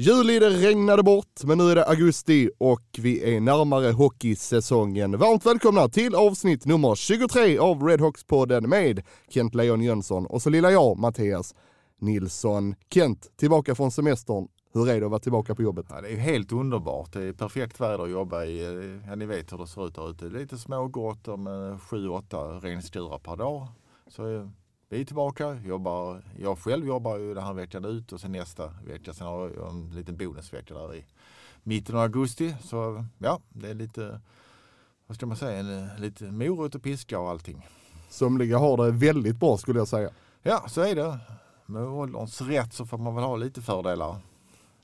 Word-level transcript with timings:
Juli 0.00 0.38
det 0.38 0.50
regnade 0.50 1.02
bort, 1.02 1.44
men 1.44 1.58
nu 1.58 1.70
är 1.70 1.74
det 1.74 1.84
augusti 1.84 2.50
och 2.58 2.82
vi 2.98 3.36
är 3.36 3.40
närmare 3.40 3.92
hockeysäsongen. 3.92 5.18
Varmt 5.18 5.46
välkomna 5.46 5.88
till 5.88 6.14
avsnitt 6.14 6.66
nummer 6.66 6.94
23 6.94 7.58
av 7.58 7.82
Redhawks-podden 7.82 8.66
med 8.66 9.02
Kent 9.28 9.54
Leon 9.54 9.82
Jönsson 9.82 10.26
och 10.26 10.42
så 10.42 10.50
lilla 10.50 10.70
jag, 10.70 10.98
Mattias 10.98 11.54
Nilsson. 11.98 12.74
Kent, 12.90 13.26
tillbaka 13.36 13.74
från 13.74 13.90
semestern. 13.90 14.48
Hur 14.72 14.88
är 14.90 15.00
det 15.00 15.06
att 15.06 15.10
vara 15.10 15.20
tillbaka 15.20 15.54
på 15.54 15.62
jobbet? 15.62 15.86
Ja, 15.88 16.00
det 16.00 16.12
är 16.12 16.16
helt 16.16 16.52
underbart. 16.52 17.12
Det 17.12 17.22
är 17.22 17.32
perfekt 17.32 17.80
väder 17.80 18.04
att 18.04 18.10
jobba 18.10 18.44
i. 18.44 19.00
Ja, 19.06 19.14
ni 19.14 19.26
vet 19.26 19.52
hur 19.52 19.58
det 19.58 19.66
ser 19.66 19.86
ut 19.86 19.94
där 19.94 20.10
ute. 20.10 20.24
Lite 20.24 20.58
smågott 20.58 21.26
med 21.26 21.78
7-8 21.78 22.60
regnskurar 22.60 23.18
per 23.18 23.36
dag. 23.36 23.66
Så 24.08 24.50
vi 24.92 25.00
är 25.00 25.04
tillbaka. 25.04 25.54
Jobbar, 25.64 26.22
jag 26.38 26.58
själv 26.58 26.86
jobbar 26.86 27.18
ju 27.18 27.34
den 27.34 27.44
här 27.44 27.52
veckan 27.52 27.84
ut 27.84 28.12
och 28.12 28.20
sen 28.20 28.32
nästa 28.32 28.72
vecka. 28.86 29.12
Sen 29.12 29.26
har 29.26 29.50
jag 29.56 29.70
en 29.70 29.90
liten 29.94 30.16
bonusvecka 30.16 30.74
där 30.74 30.94
i 30.94 31.04
mitten 31.62 31.96
av 31.96 32.02
augusti. 32.02 32.54
Så 32.62 33.04
ja, 33.18 33.40
det 33.48 33.70
är 33.70 33.74
lite, 33.74 34.20
vad 35.06 35.16
ska 35.16 35.26
man 35.26 35.36
säga, 35.36 35.58
en, 35.58 35.88
lite 35.98 36.24
morot 36.24 36.74
och 36.74 36.82
piska 36.82 37.20
och 37.20 37.30
allting. 37.30 37.66
Somliga 38.08 38.58
har 38.58 38.76
det 38.76 38.90
väldigt 38.90 39.36
bra 39.36 39.56
skulle 39.56 39.78
jag 39.78 39.88
säga. 39.88 40.10
Ja, 40.42 40.64
så 40.68 40.80
är 40.80 40.94
det. 40.94 41.18
Med 41.66 41.82
ålderns 41.82 42.40
rätt 42.40 42.72
så 42.72 42.86
får 42.86 42.98
man 42.98 43.14
väl 43.14 43.24
ha 43.24 43.36
lite 43.36 43.62
fördelar. 43.62 44.16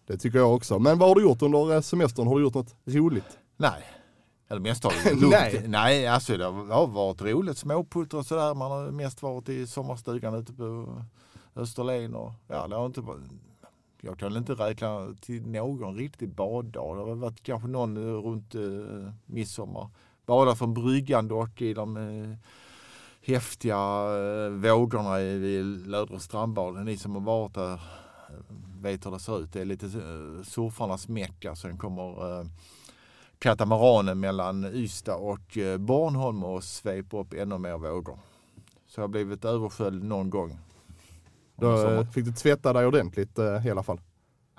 Det 0.06 0.16
tycker 0.16 0.38
jag 0.38 0.54
också. 0.54 0.78
Men 0.78 0.98
vad 0.98 1.08
har 1.08 1.14
du 1.14 1.22
gjort 1.22 1.42
under 1.42 1.80
semestern? 1.80 2.26
Har 2.26 2.36
du 2.36 2.42
gjort 2.42 2.54
något 2.54 2.74
roligt? 2.84 3.38
Nej. 3.56 3.84
Eller 4.48 4.60
mest 4.60 4.84
har 4.84 4.92
det 5.04 5.14
lugnt. 5.20 5.30
Nej. 5.30 5.64
Nej, 5.68 6.06
alltså 6.06 6.36
det 6.36 6.44
har 6.44 6.86
varit 6.86 7.22
roligt. 7.22 7.58
Småputter 7.58 8.18
och 8.18 8.26
sådär. 8.26 8.54
Man 8.54 8.70
har 8.70 8.90
mest 8.90 9.22
varit 9.22 9.48
i 9.48 9.66
sommarstugan 9.66 10.34
ute 10.34 10.52
på 10.52 11.02
Österlen 11.56 12.14
och 12.14 12.32
ja, 12.48 12.66
det 12.68 12.76
har 12.76 12.86
inte 12.86 13.00
varit 13.00 13.22
jag 14.00 14.18
kan 14.18 14.36
inte 14.36 14.52
räkna 14.52 15.14
till 15.20 15.46
någon 15.46 15.96
riktig 15.96 16.28
baddag. 16.28 16.96
Det 16.96 17.02
har 17.02 17.14
varit 17.14 17.42
kanske 17.42 17.68
någon 17.68 17.98
runt 17.98 18.54
eh, 18.54 19.12
midsommar. 19.26 19.88
Badat 20.26 20.58
från 20.58 20.74
bryggan 20.74 21.28
dock 21.28 21.60
i 21.60 21.74
de 21.74 21.96
eh, 21.96 22.36
häftiga 23.26 23.76
eh, 23.76 24.50
vågorna 24.50 25.16
vid 25.16 25.86
Lödre 25.86 26.20
strandbad. 26.20 26.84
Ni 26.84 26.96
som 26.96 27.14
har 27.14 27.20
varit 27.20 27.54
där 27.54 27.72
eh, 27.72 27.80
vet 28.80 29.06
hur 29.06 29.10
det 29.10 29.20
ser 29.20 29.42
ut. 29.42 29.52
Det 29.52 29.60
är 29.60 29.64
lite 29.64 29.86
eh, 29.86 30.44
surfarnas 30.44 31.08
mecka. 31.08 31.56
Sen 31.56 31.78
kommer 31.78 32.40
eh, 32.40 32.46
katamaranen 33.38 34.20
mellan 34.20 34.64
Ystad 34.64 35.16
och 35.16 35.58
eh, 35.58 35.78
Bornholm 35.78 36.44
och 36.44 36.64
svepa 36.64 37.18
upp 37.18 37.32
ännu 37.32 37.58
mer 37.58 37.78
vågor. 37.78 38.18
Så 38.86 39.00
jag 39.00 39.02
har 39.02 39.08
blivit 39.08 39.44
översköljd 39.44 40.04
någon 40.04 40.30
gång. 40.30 40.58
Då 41.56 41.88
eh, 41.88 42.10
fick 42.10 42.24
du 42.24 42.32
tvätta 42.32 42.72
dig 42.72 42.86
ordentligt 42.86 43.38
eh, 43.38 43.66
i 43.66 43.70
alla 43.70 43.82
fall. 43.82 44.00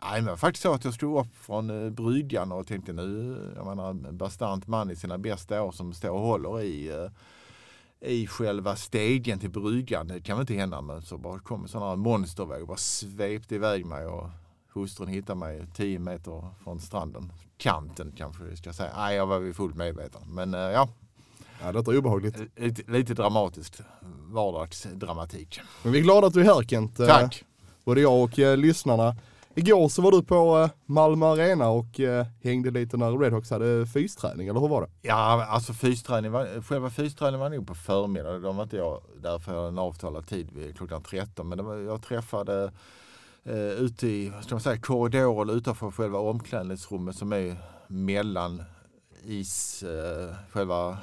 Nej, 0.02 0.22
men 0.22 0.38
faktiskt 0.38 0.64
så 0.64 0.74
att 0.74 0.86
jag 0.86 0.94
stod 0.94 1.20
upp 1.20 1.36
från 1.36 1.96
bryggan 1.96 2.52
och 2.52 2.68
tänkte 2.68 2.94
nu, 2.94 3.38
jag 3.56 3.66
menar 3.66 3.90
en 3.90 4.18
bastant 4.18 4.68
man 4.68 4.92
i 4.92 4.96
sina 4.96 5.18
bästa 5.18 5.64
år 5.64 5.72
som 5.72 5.94
står 5.94 6.10
och 6.10 6.20
håller 6.20 6.62
i, 6.62 7.08
i 8.00 8.28
själva 8.28 8.76
stegen 8.76 9.40
till 9.40 9.50
bryggan. 9.50 10.08
Det 10.08 10.22
kan 10.22 10.38
väl 10.38 10.44
inte 10.44 10.54
hända 10.54 10.82
men 10.82 11.02
så 11.02 11.18
bara 11.18 11.40
kom 11.40 11.68
sådana 11.68 11.96
monstervågor, 11.96 12.66
bara 12.66 12.78
svepte 12.78 13.56
iväg 13.56 13.86
mig 13.86 14.06
och 14.06 14.30
hustrun 14.78 15.08
hittade 15.08 15.40
mig 15.40 15.66
10 15.76 16.00
meter 16.00 16.44
från 16.64 16.80
stranden. 16.80 17.32
Kanten 17.58 18.12
kanske 18.18 18.44
vi 18.44 18.58
ska 18.58 18.74
säga. 18.74 18.92
Nej, 18.98 19.16
jag 19.16 19.26
var 19.28 19.40
vid 19.40 19.56
fullt 19.56 19.76
medveten. 19.76 20.22
Men 20.28 20.54
eh, 20.54 20.60
ja, 20.60 20.90
Ja, 21.64 21.72
detta 21.72 21.92
är 21.92 21.98
obehagligt. 21.98 22.36
lite, 22.56 22.92
lite 22.92 23.14
dramatiskt. 23.14 23.82
Vardagsdramatik. 24.58 25.60
Men 25.84 25.92
vi 25.92 26.00
är 26.00 26.04
glada 26.04 26.28
att 26.28 26.34
du 26.34 26.42
är 26.42 26.46
här 26.46 26.64
Kent. 26.64 27.00
Eh, 27.00 27.08
Tack! 27.08 27.44
Både 27.86 28.02
jag 28.02 28.24
och 28.24 28.40
eh, 28.40 28.58
lyssnarna. 28.58 29.16
Igår 29.56 29.90
så 29.90 30.02
var 30.02 30.12
du 30.12 30.24
på 30.24 30.58
eh, 30.58 30.70
Malmö 30.86 31.26
Arena 31.26 31.70
och 31.70 32.00
eh, 32.00 32.26
hängde 32.44 32.72
lite 32.72 32.98
när 32.98 33.18
Redhawks 33.18 33.50
hade 33.50 33.86
fysträning, 33.88 34.48
eller 34.48 34.60
hur 34.60 34.68
var 34.68 34.82
det? 34.82 34.88
Ja, 35.02 35.46
alltså 35.46 35.74
fysträning 35.74 36.32
var, 36.32 36.62
själva 36.62 36.90
fysträningen 36.90 37.40
var 37.40 37.50
nog 37.50 37.68
på 37.68 37.76
förmiddagen. 37.76 38.42
Då 38.42 38.52
var 38.52 38.64
inte 38.64 38.78
jag 38.78 39.02
där 39.22 39.40
för 39.40 39.68
en 39.68 39.78
avtalad 39.80 40.28
tid 40.28 40.50
vid 40.52 40.78
klockan 40.78 41.04
13. 41.04 41.50
Men 41.50 41.58
det 41.58 41.64
var, 41.64 41.76
jag 41.76 42.02
träffade 42.04 42.72
eh, 43.48 43.72
ute 43.72 44.08
i 44.08 44.30
vad 44.30 44.44
ska 44.44 44.56
man 44.56 44.62
säga, 44.62 44.78
korridoren 44.78 45.50
utanför 45.50 45.92
själva 45.92 46.20
omklädningsrummet 46.20 47.16
som 47.16 47.34
är 47.34 47.58
mellan 47.88 48.64
is, 49.24 49.84
eh, 49.84 50.36
själva 50.52 50.98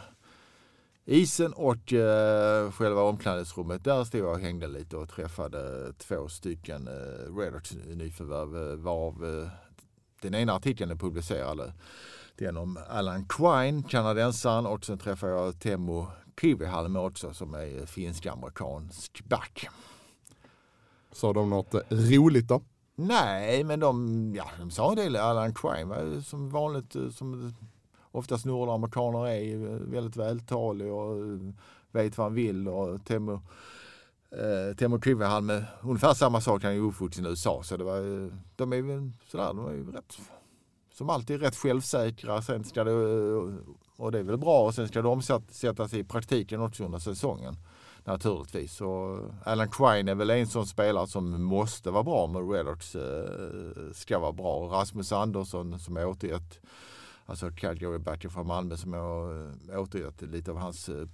isen 1.05 1.53
och 1.53 1.93
eh, 1.93 2.73
själva 2.73 3.03
omklädningsrummet. 3.03 3.85
Där 3.85 4.05
stod 4.05 4.21
jag 4.21 4.31
och 4.31 4.41
hängde 4.41 4.69
lite 4.69 4.97
och 4.97 5.09
träffade 5.09 5.93
två 5.99 6.29
stycken 6.29 6.89
eh, 6.89 7.37
Redhawks 7.37 7.73
nyförvärv 7.87 8.71
eh, 8.71 8.77
varav 8.77 9.25
eh, 9.25 9.49
den 10.21 10.35
ena 10.35 10.53
artikeln 10.53 10.91
är 10.91 10.97
publicerad 10.97 11.73
den 12.37 12.57
om 12.57 12.79
Alan 12.89 13.27
Quine, 13.29 13.83
kanadensaren 13.83 14.67
och 14.67 14.85
sen 14.85 14.99
träffade 14.99 15.33
jag 15.33 15.61
Temo 15.61 16.07
Kivihalme 16.41 16.99
också 16.99 17.35
som 17.35 17.55
är 17.55 17.87
finsk-amerikansk 17.87 19.25
back. 19.25 19.69
Sa 21.15 21.33
de 21.33 21.51
något 21.51 21.75
roligt 21.91 22.49
då? 22.49 22.63
Nej, 22.97 23.65
men 23.65 23.81
de, 23.81 24.33
ja, 24.37 24.45
de 24.59 24.71
sa 24.71 24.91
en 24.91 24.97
del. 24.97 25.17
Alan 25.17 25.55
Crane 25.55 25.85
var 25.85 26.03
ju 26.03 26.23
som 26.23 26.51
vanligt, 26.51 26.97
eh, 26.97 27.11
som 27.11 27.55
oftast 28.15 28.45
nordamerikaner 28.45 29.29
är, 29.29 29.73
eh, 29.73 29.79
väldigt 29.79 30.17
vältalig 30.17 30.93
och 30.93 31.19
eh, 31.19 31.39
vet 31.93 32.19
vad 32.19 32.27
han 32.27 32.35
vill. 32.35 32.69
Och 32.69 33.05
Temo, 33.05 33.33
eh, 34.31 34.77
Temo 34.77 35.01
Kivihalme, 35.01 35.65
ungefär 35.83 36.15
samma 36.15 36.41
sak, 36.41 36.63
han 36.63 36.73
är 36.73 36.77
ju 36.77 36.89
uppvuxen 36.89 37.27
i 37.27 37.29
USA. 37.29 37.63
Så 37.63 37.77
det 37.77 37.85
var, 37.85 38.31
de 38.57 38.73
är 38.73 38.77
ju 38.77 39.11
sådär, 39.29 39.47
de 39.47 39.67
är 39.67 39.73
ju 39.73 39.93
rätt, 39.93 40.19
som 40.93 41.11
alltid 41.11 41.41
rätt 41.41 41.57
självsäkra. 41.57 42.43
Sen 42.43 42.65
ska 42.65 42.85
det, 42.85 42.93
och 43.97 44.13
det 44.13 44.19
är 44.19 44.23
väl 44.23 44.39
bra, 44.39 44.67
och 44.67 44.75
sen 44.75 44.89
ska 44.89 45.03
det 45.03 45.09
omsättas 45.09 45.95
i 45.95 46.05
praktiken 46.05 46.61
också 46.61 46.85
under 46.85 46.99
säsongen 46.99 47.57
naturligtvis. 48.05 48.81
Och 48.81 49.31
Alan 49.45 49.71
Quine 49.71 50.09
är 50.09 50.15
väl 50.15 50.31
en 50.31 50.47
sån 50.47 50.67
spelare 50.67 51.07
som 51.07 51.43
måste 51.43 51.91
vara 51.91 52.03
bra 52.03 52.27
med 52.27 52.51
Redhawks 52.51 52.95
eh, 52.95 53.93
ska 53.93 54.19
vara 54.19 54.33
bra. 54.33 54.69
Rasmus 54.69 55.13
Andersson 55.13 55.79
som 55.79 55.97
är 55.97 56.07
återgett, 56.07 56.61
alltså 57.27 57.51
Calgary-backen 57.51 58.31
från 58.31 58.47
Malmö 58.47 58.77
som 58.77 58.93
har 58.93 59.47
eh, 59.71 59.81
återgett 59.81 60.23
lite 60.23 60.51
av 60.51 60.59
hans 60.59 60.89
eh, 60.89 61.07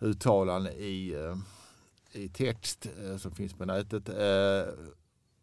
uttalanden 0.00 0.72
i, 0.72 1.12
eh, 1.12 1.36
i 2.22 2.28
text 2.28 2.86
eh, 3.04 3.16
som 3.16 3.32
finns 3.32 3.54
på 3.54 3.64
nätet. 3.64 4.08
Eh, 4.08 4.74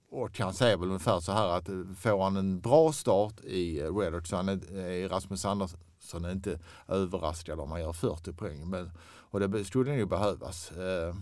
och 0.10 0.40
han 0.40 0.54
säger 0.54 0.78
väl 0.78 0.88
ungefär 0.88 1.20
så 1.20 1.32
här 1.32 1.48
att 1.48 1.70
eh, 1.70 1.84
får 1.98 2.24
han 2.24 2.38
en 2.38 2.60
bra 2.60 2.94
start 2.94 3.40
i 3.44 3.80
eh, 3.80 3.96
Redox 3.96 4.30
så 4.30 4.36
han 4.36 4.50
är, 4.50 4.78
är 4.78 5.10
Rasmus 5.10 5.46
Andersson 5.46 5.80
så 6.06 6.18
är 6.18 6.32
inte 6.32 6.60
överraskad 6.88 7.60
om 7.60 7.72
han 7.72 7.82
gör 7.82 7.94
40 7.94 8.34
poäng. 8.34 8.70
Men, 8.70 8.92
och 9.08 9.40
det 9.40 9.66
skulle 9.66 9.98
nog 9.98 10.10
behövas. 10.10 10.72
Eh, 10.72 11.16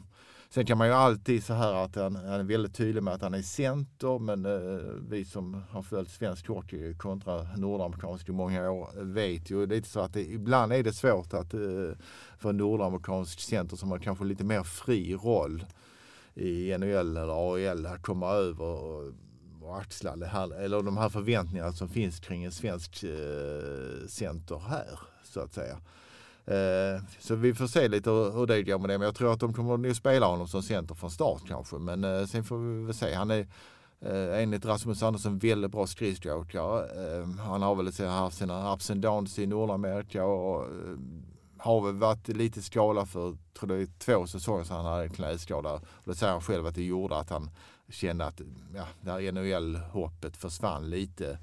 sen 0.50 0.66
kan 0.66 0.78
man 0.78 0.88
ju 0.88 0.94
alltid 0.94 1.44
så 1.44 1.54
här 1.54 1.74
att 1.74 1.96
han, 1.96 2.16
han 2.16 2.40
är 2.40 2.44
väldigt 2.44 2.76
tydlig 2.76 3.04
med 3.04 3.14
att 3.14 3.22
han 3.22 3.34
är 3.34 3.42
center 3.42 4.20
men 4.20 4.46
eh, 4.46 4.82
vi 5.10 5.26
som 5.26 5.64
har 5.70 5.82
följt 5.82 6.12
svensk 6.12 6.48
hockey 6.48 6.94
kontra 6.94 7.44
nordamerikansk 7.58 8.30
i 8.30 8.32
många 8.32 8.72
år 8.72 8.90
vet 9.04 9.52
ju 9.52 9.66
lite 9.66 9.90
så 9.90 10.00
att 10.00 10.14
det, 10.14 10.32
ibland 10.32 10.74
är 10.74 10.84
det 10.84 10.94
svårt 10.94 11.34
att 11.34 11.54
eh, 11.54 11.60
för 12.38 12.50
en 12.50 12.58
nordamerikansk 12.58 13.40
center 13.40 13.78
som 13.78 13.92
har 13.92 14.00
kanske 14.00 14.26
lite 14.26 14.44
mer 14.44 14.64
fri 14.64 15.16
roll 15.16 15.66
i 16.36 16.78
NHL 16.78 17.18
eller 17.18 17.54
AHL 17.54 17.86
att 17.86 18.02
komma 18.02 18.30
över 18.30 18.66
och, 18.66 19.14
och 19.64 19.78
axla 19.78 20.16
det 20.16 20.26
här, 20.26 20.62
eller 20.62 20.82
de 20.82 20.98
här 20.98 21.10
förväntningarna 21.10 21.72
som 21.72 21.90
finns 21.90 22.20
kring 22.20 22.44
en 22.44 22.52
svensk 22.52 23.04
eh, 23.04 24.08
center 24.08 24.62
här 24.70 25.00
så 25.24 25.40
att 25.40 25.54
säga. 25.54 25.78
Eh, 26.46 27.02
så 27.20 27.36
vi 27.36 27.54
får 27.54 27.68
se 27.68 27.88
lite 27.88 28.10
hur, 28.10 28.32
hur 28.32 28.46
det 28.46 28.64
går 28.64 28.80
med 28.80 28.90
det. 28.90 28.98
Men 28.98 29.06
jag 29.06 29.16
tror 29.16 29.34
att 29.34 29.40
de 29.40 29.54
kommer 29.54 29.90
att 29.90 29.96
spela 29.96 30.26
honom 30.26 30.48
som 30.48 30.64
center 30.64 30.96
från 30.96 31.12
start 31.12 31.42
kanske. 31.48 31.76
Men 31.76 32.04
eh, 32.04 32.26
sen 32.26 32.44
får 32.44 32.58
vi 32.58 32.86
väl 32.86 32.94
se. 32.94 33.14
Han 33.14 33.32
är 33.32 33.48
Eh, 34.06 34.42
enligt 34.42 34.66
Rasmus 34.66 35.04
Andersson 35.04 35.38
väldigt 35.38 35.72
bra 35.72 35.88
skridskoåkare. 35.88 36.86
Eh, 36.86 37.28
han 37.30 37.62
har 37.62 37.76
väl 37.76 38.08
haft 38.10 38.38
sina 38.38 38.74
ups 38.74 38.92
and 38.92 39.02
downs 39.02 39.40
i 39.40 39.46
Nordamerika 39.46 40.26
och 40.26 40.64
eh, 40.64 40.98
har 41.58 41.82
väl 41.82 41.96
varit 41.96 42.28
lite 42.28 42.62
skadad 42.62 43.10
för, 43.10 43.38
tror 43.60 43.70
det 43.70 43.76
är 43.76 43.88
två 44.00 44.28
säsonger 44.28 44.64
sedan 44.64 44.78
han 44.78 44.86
hade 44.86 45.04
en 45.04 45.10
knäskada. 45.10 45.74
Och 45.74 45.82
det 46.04 46.16
säger 46.16 46.34
han 46.34 46.42
själv 46.42 46.68
att 46.68 46.76
det 46.76 46.84
gjorde 46.84 47.18
att 47.18 47.30
han 47.30 47.50
kände 47.94 48.26
att 48.26 48.42
ja, 48.76 48.88
det 49.02 49.12
här 49.12 49.32
NHL-hoppet 49.32 50.38
försvann 50.38 50.90
lite. 50.90 51.40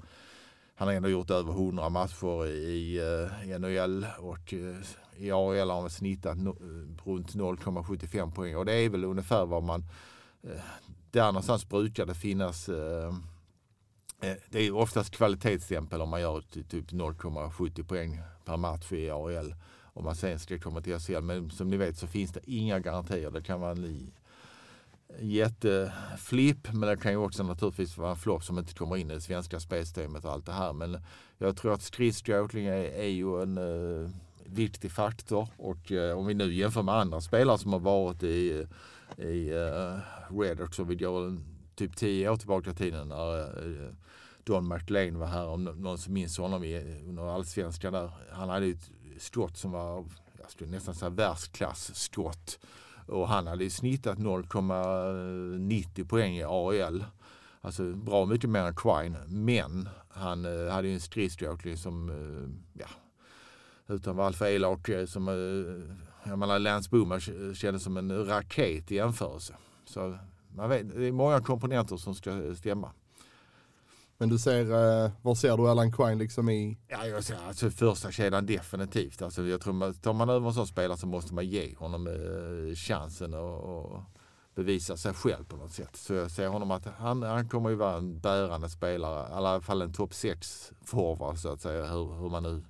Han 0.75 0.87
har 0.87 0.95
ändå 0.95 1.09
gjort 1.09 1.29
över 1.29 1.51
100 1.51 1.89
matcher 1.89 2.45
i 2.47 2.97
eh, 2.97 3.59
NHL 3.59 4.05
och 4.19 4.53
eh, 4.53 4.75
i 5.17 5.31
AHL 5.31 5.69
har 5.69 5.81
han 5.81 5.89
snittat 5.89 6.37
no, 6.37 6.49
eh, 6.49 7.09
runt 7.09 7.35
0,75 7.35 8.31
poäng 8.31 8.55
och 8.55 8.65
det 8.65 8.73
är 8.73 8.89
väl 8.89 9.03
ungefär 9.03 9.45
vad 9.45 9.63
man 9.63 9.85
eh, 10.43 10.61
där 11.11 11.25
någonstans 11.25 11.69
brukar 11.69 12.05
det 12.05 12.15
finnas 12.15 12.69
eh, 12.69 13.13
eh 14.21 14.37
det 14.49 14.59
är 14.59 14.75
oftast 14.75 15.11
kvalitetsstämpel 15.11 16.01
om 16.01 16.09
man 16.09 16.21
gör 16.21 16.41
typ 16.41 16.91
0,70 16.91 17.83
poäng 17.83 18.21
per 18.45 18.57
match 18.57 18.91
i 18.91 19.09
AHL 19.09 19.53
om 19.93 20.03
man 20.03 20.15
sen 20.15 20.39
ska 20.39 20.59
komma 20.59 20.81
till 20.81 20.99
SHL. 20.99 21.21
Men 21.21 21.49
som 21.49 21.69
ni 21.69 21.77
vet 21.77 21.97
så 21.97 22.07
finns 22.07 22.31
det 22.31 22.39
inga 22.43 22.79
garantier. 22.79 23.31
Det 23.31 23.41
kan 23.41 23.61
vara 23.61 23.71
en 23.71 23.81
jätteflipp 25.19 26.73
men 26.73 26.89
det 26.89 26.97
kan 26.97 27.11
ju 27.11 27.17
också 27.17 27.43
naturligtvis 27.43 27.97
vara 27.97 28.09
en 28.11 28.17
flopp 28.17 28.43
som 28.43 28.59
inte 28.59 28.73
kommer 28.73 28.97
in 28.97 29.11
i 29.11 29.13
det 29.13 29.21
svenska 29.21 29.59
spelsystemet 29.59 30.25
och 30.25 30.31
allt 30.31 30.45
det 30.45 30.51
här. 30.51 30.73
Men 30.73 30.97
jag 31.37 31.57
tror 31.57 31.73
att 31.73 31.81
skridskoåkning 31.81 32.65
är, 32.65 32.83
är 32.83 33.07
ju 33.07 33.41
en 33.41 33.57
eh, 33.57 34.09
viktig 34.45 34.91
faktor 34.91 35.47
och 35.57 35.91
eh, 35.91 36.17
om 36.17 36.25
vi 36.25 36.33
nu 36.33 36.53
jämför 36.53 36.83
med 36.83 36.95
andra 36.95 37.21
spelare 37.21 37.57
som 37.57 37.73
har 37.73 37.79
varit 37.79 38.23
i, 38.23 38.67
i 39.17 39.49
eh, 39.49 39.57
uh, 39.57 40.39
Redhawks 40.39 40.75
så 40.75 40.83
vi 40.83 40.95
går 40.95 41.37
typ 41.75 41.97
tio 41.97 42.29
år 42.29 42.37
tillbaka 42.37 42.69
i 42.69 42.73
tiden 42.73 43.07
när 43.07 43.39
eh, 43.39 43.93
Don 44.43 44.67
McLean 44.67 45.19
var 45.19 45.27
här, 45.27 45.47
om 45.47 45.63
någon 45.63 45.97
som 45.97 46.13
minns 46.13 46.37
honom 46.37 46.63
i, 46.63 47.01
under 47.07 47.23
allsvenskan 47.23 47.93
där. 47.93 48.11
Han 48.31 48.49
hade 48.49 48.65
ju 48.65 48.73
ett 48.73 48.89
skott 49.17 49.57
som 49.57 49.71
var, 49.71 50.05
jag 50.41 50.51
skulle 50.51 50.71
nästan 50.71 50.95
säga 50.95 51.09
världsklass 51.09 51.95
skott. 51.95 52.59
Och 53.11 53.27
han 53.27 53.47
hade 53.47 53.69
snittat 53.69 54.17
0,90 54.17 56.07
poäng 56.07 56.37
i 56.37 56.43
AL. 56.43 57.05
Alltså 57.61 57.93
bra 57.93 58.25
mycket 58.25 58.49
mer 58.49 58.59
än 58.59 58.75
Quine. 58.75 59.17
Men 59.27 59.89
han 60.09 60.45
eh, 60.45 60.71
hade 60.73 60.87
ju 60.87 60.93
en 60.93 60.99
skridskoåkning 60.99 61.77
som, 61.77 62.09
eh, 62.09 62.49
ja, 62.81 62.87
utan 63.87 64.11
att 64.11 64.17
vara 64.17 64.27
alltför 64.27 64.45
elak, 64.45 64.89
eh, 64.89 65.05
som, 65.05 65.27
eh, 65.27 65.33
jag 66.29 66.39
menar 66.39 66.59
Lance 66.59 66.89
Boomer 66.89 67.53
kändes 67.53 67.83
som 67.83 67.97
en 67.97 68.25
raket 68.25 68.91
i 68.91 68.95
jämförelse. 68.95 69.55
Så 69.85 70.17
man 70.55 70.69
vet, 70.69 70.95
det 70.95 71.07
är 71.07 71.11
många 71.11 71.41
komponenter 71.41 71.97
som 71.97 72.15
ska 72.15 72.55
stämma. 72.55 72.91
Men 74.21 74.29
du 74.29 74.37
ser, 74.37 74.61
eh, 74.61 75.11
var 75.21 75.35
ser 75.35 75.57
du 75.57 75.69
Alan 75.69 75.91
Quine 75.91 76.17
liksom 76.17 76.49
i, 76.49 76.77
Ja, 76.87 77.07
jag 77.07 77.23
ser, 77.23 77.37
alltså 77.47 77.69
första 77.69 78.11
kedjan 78.11 78.45
definitivt. 78.45 79.21
Alltså, 79.21 79.43
jag 79.43 79.61
tror 79.61 79.73
man, 79.73 79.93
tar 79.93 80.13
man 80.13 80.29
över 80.29 80.47
en 80.47 80.53
sån 80.53 80.67
spelare 80.67 80.97
så 80.97 81.07
måste 81.07 81.33
man 81.33 81.45
ge 81.45 81.75
honom 81.75 82.07
eh, 82.07 82.75
chansen 82.75 83.33
och, 83.33 83.59
och 83.59 84.01
bevisa 84.55 84.97
sig 84.97 85.13
själv 85.13 85.43
på 85.45 85.55
något 85.55 85.71
sätt. 85.71 85.95
Så 85.95 86.13
jag 86.13 86.31
ser 86.31 86.47
honom 86.47 86.71
att 86.71 86.85
han, 86.85 87.23
han 87.23 87.49
kommer 87.49 87.69
ju 87.69 87.75
vara 87.75 87.97
en 87.97 88.19
bärande 88.19 88.69
spelare, 88.69 89.29
i 89.29 89.33
alla 89.33 89.61
fall 89.61 89.81
en 89.81 89.93
topp 89.93 90.13
6 90.13 90.71
forward 90.85 91.37
så 91.37 91.49
att 91.49 91.61
säga. 91.61 91.85
Hur, 91.85 92.21
hur 92.21 92.29
man 92.29 92.43
nu, 92.43 92.63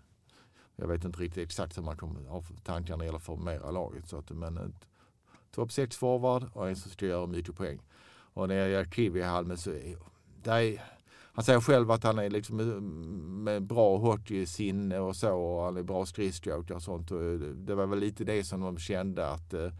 jag 0.75 0.87
vet 0.87 1.05
inte 1.05 1.19
riktigt 1.19 1.43
exakt 1.43 1.77
hur 1.77 1.83
man 1.83 1.97
kommer 1.97 2.29
ha 2.29 2.43
tankar 2.63 2.93
när 2.93 2.99
det 2.99 3.05
gäller 3.05 3.17
att 3.17 3.23
formera 3.23 3.71
laget. 3.71 4.07
Så 4.07 4.17
att, 4.17 4.29
men 4.29 4.57
en 4.57 4.75
topp 5.51 5.71
6 5.71 5.97
forward 5.97 6.43
och 6.53 6.69
en 6.69 6.75
som 6.75 6.91
ska 6.91 7.05
göra 7.05 7.27
mycket 7.27 7.55
poäng. 7.55 7.81
Och 8.33 8.47
när 8.47 8.55
jag 8.55 8.69
gör 8.69 8.85
Kivihalmen 8.85 9.57
så 9.57 9.71
är, 9.71 9.97
där 10.43 10.59
är 10.59 10.81
han 11.33 11.43
säger 11.45 11.61
själv 11.61 11.91
att 11.91 12.03
han 12.03 12.19
är 12.19 12.29
liksom 12.29 12.59
eh, 12.59 12.65
med- 12.65 13.63
bra 13.63 13.97
hockeysinne 13.97 14.99
och 14.99 15.15
så 15.15 15.33
och 15.35 15.63
han 15.65 15.77
är 15.77 15.83
bra 15.83 16.05
skridskoåkare 16.05 16.75
och 16.75 16.83
sånt. 16.83 17.11
Och 17.11 17.23
eh, 17.23 17.39
det- 17.39 17.75
var 17.75 17.85
väl 17.87 17.99
lite 17.99 18.23
det 18.23 18.43
som 18.43 18.61
de 18.61 18.77
kände 18.77 19.27
att 19.27 19.53
eh, 19.53 19.71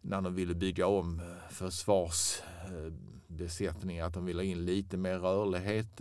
när 0.00 0.20
de 0.22 0.34
ville 0.34 0.54
bygga 0.54 0.86
om 0.86 1.20
försvarsbesättningen 1.50 4.06
att 4.06 4.14
de 4.14 4.24
ville 4.24 4.38
ha 4.38 4.44
in 4.44 4.64
lite 4.64 4.96
mer 4.96 5.18
rörlighet. 5.18 6.00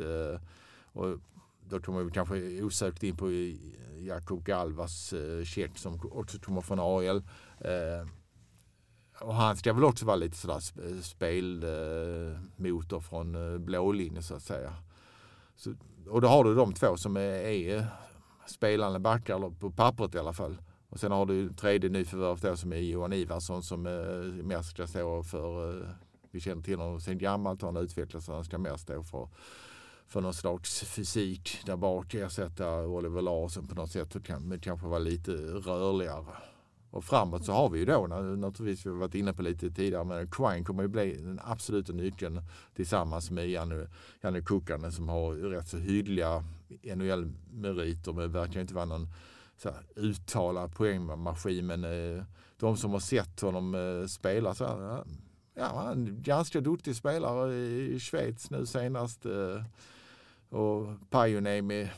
Och 0.94 1.07
då 1.69 1.80
kommer 1.80 2.04
vi 2.04 2.12
kanske 2.12 2.63
osökt 2.63 3.04
in 3.04 3.18
på 3.18 3.31
Jakob 4.00 4.44
Galvas 4.44 5.13
check 5.45 5.78
som 5.78 6.00
också 6.12 6.39
kommer 6.39 6.62
från 6.62 6.80
AL. 6.80 7.24
Och 9.21 9.35
han 9.35 9.57
ska 9.57 9.73
väl 9.73 9.83
också 9.83 10.06
vara 10.06 10.15
lite 10.15 10.38
sådär 10.38 10.56
eh, 10.56 11.01
spelmotor 11.01 12.97
eh, 12.97 13.01
från 13.01 13.53
eh, 13.53 13.57
blålinjen 13.57 14.23
så 14.23 14.35
att 14.35 14.44
säga. 14.44 14.73
Så, 15.56 15.73
och 16.09 16.21
då 16.21 16.27
har 16.27 16.44
du 16.44 16.56
de 16.56 16.73
två 16.73 16.97
som 16.97 17.18
är, 17.18 17.21
är 17.21 17.85
spelande 18.47 19.00
backar, 19.00 19.35
eller 19.35 19.50
på 19.50 19.71
pappret 19.71 20.15
i 20.15 20.19
alla 20.19 20.33
fall. 20.33 20.57
Och 20.89 21.00
sen 21.00 21.12
har 21.12 21.25
du 21.25 21.53
tredje 21.53 21.89
nyförvärvet 21.89 22.41
då 22.41 22.56
som 22.56 22.73
är 22.73 22.77
Johan 22.77 23.13
Ivarsson 23.13 23.63
som 23.63 23.85
eh, 23.85 24.44
mest 24.44 24.69
ska 24.69 24.88
stå 24.88 25.23
för, 25.23 25.79
eh, 25.79 25.88
vi 26.31 26.39
känner 26.39 26.63
till 26.63 26.79
honom 26.79 27.01
sen 27.01 27.18
gammalt, 27.18 27.62
han 27.62 27.75
har 27.75 27.83
utvecklats 27.83 28.27
han 28.27 28.44
ska 28.44 28.57
mer 28.57 28.77
stå 28.77 29.03
för 29.03 29.29
för 30.07 30.21
någon 30.21 30.33
slags 30.33 30.83
fysik 30.83 31.57
där 31.65 31.77
bak, 31.77 32.13
ersätta 32.13 32.81
Oliver 32.81 33.21
Larsson 33.21 33.68
på 33.68 33.75
något 33.75 33.91
sätt 33.91 34.15
och 34.15 34.25
kan, 34.25 34.47
men 34.47 34.59
kanske 34.59 34.88
vara 34.88 35.00
lite 35.00 35.31
rörligare. 35.31 36.25
Och 36.91 37.03
framåt 37.03 37.45
så 37.45 37.51
har 37.51 37.69
vi 37.69 37.79
ju 37.79 37.85
då 37.85 38.07
naturligtvis, 38.07 38.85
vi 38.85 38.89
har 38.89 38.97
varit 38.97 39.15
inne 39.15 39.33
på 39.33 39.41
lite 39.41 39.71
tidigare, 39.71 40.03
men 40.03 40.31
Quine 40.31 40.63
kommer 40.63 40.83
ju 40.83 40.89
bli 40.89 41.15
den 41.15 41.39
absoluta 41.43 41.93
nyckeln 41.93 42.41
tillsammans 42.75 43.31
med 43.31 43.49
Janne, 43.49 43.88
Janne 44.21 44.41
Kukkanen 44.41 44.91
som 44.91 45.09
har 45.09 45.33
rätt 45.33 45.67
så 45.67 45.77
hyggliga 45.77 46.43
NHL-meriter 46.83 48.13
men 48.13 48.31
verkar 48.31 48.61
inte 48.61 48.73
vara 48.73 48.85
någon 48.85 49.07
så 49.57 49.69
här, 49.69 49.81
uttalad 49.95 50.75
poängmaskin. 50.75 51.65
Men 51.65 51.83
eh, 51.83 52.23
de 52.57 52.77
som 52.77 52.91
har 52.91 52.99
sett 52.99 53.41
honom 53.41 53.75
eh, 53.75 54.07
spela 54.07 54.53
så 54.53 54.65
här, 54.65 55.03
ja, 55.53 55.71
han 55.75 55.87
är 55.87 55.91
en 55.91 56.23
ganska 56.23 56.61
duktig 56.61 56.95
spelare 56.95 57.53
i 57.55 57.99
Schweiz 57.99 58.49
nu 58.49 58.65
senast. 58.65 59.25
Eh, 59.25 59.63
och 60.49 60.87
Pajuniemi 61.09 61.89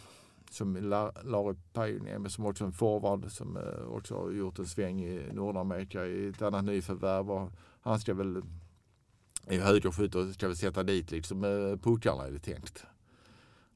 som 0.53 0.75
Lauri 0.75 1.11
Lari 1.23 1.55
Pajuniemi 1.73 2.29
som 2.29 2.45
också 2.45 2.63
är 2.63 2.67
en 2.67 2.73
forward 2.73 3.31
som 3.31 3.57
eh, 3.57 3.85
också 3.87 4.15
har 4.15 4.31
gjort 4.31 4.59
en 4.59 4.65
sväng 4.65 5.01
i 5.01 5.33
Nordamerika 5.33 6.05
i 6.05 6.27
ett 6.27 6.41
annat 6.41 6.65
nyförvärv. 6.65 7.31
Och 7.31 7.51
Han 7.81 7.99
ska 7.99 8.13
väl 8.13 8.41
i 9.47 9.57
högerskytt 9.57 10.15
och 10.15 10.33
ska 10.33 10.47
väl 10.47 10.57
sätta 10.57 10.83
dit 10.83 11.11
liksom 11.11 11.43
eh, 11.43 11.77
puckarna 11.77 12.27
är 12.27 12.31
det 12.31 12.39
tänkt. 12.39 12.85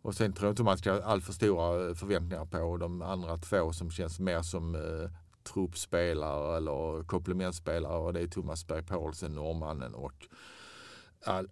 Och 0.01 0.15
sen 0.15 0.33
tror 0.33 0.47
jag 0.47 0.51
inte 0.51 0.63
man 0.63 0.77
ska 0.77 0.91
ha 0.91 1.01
alltför 1.01 1.33
stora 1.33 1.87
eh, 1.87 1.95
förväntningar 1.95 2.45
på 2.45 2.77
de 2.77 3.01
andra 3.01 3.37
två 3.37 3.73
som 3.73 3.91
känns 3.91 4.19
mer 4.19 4.41
som 4.41 4.75
eh, 4.75 5.11
truppspelare 5.43 6.57
eller 6.57 7.03
komplementspelare 7.03 7.97
och 7.97 8.13
det 8.13 8.19
är 8.19 8.27
Thomas 8.27 8.67
Berg 8.67 8.83
Paulsen, 8.83 9.35
norrmannen 9.35 9.93
och 9.93 10.27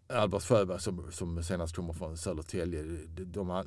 Albert 0.08 0.44
Sjöberg 0.44 0.80
som, 0.80 1.12
som 1.12 1.44
senast 1.44 1.76
kommer 1.76 1.94
från 1.94 2.18
Södertälje. 2.18 2.84
De, 2.84 3.24
de, 3.24 3.64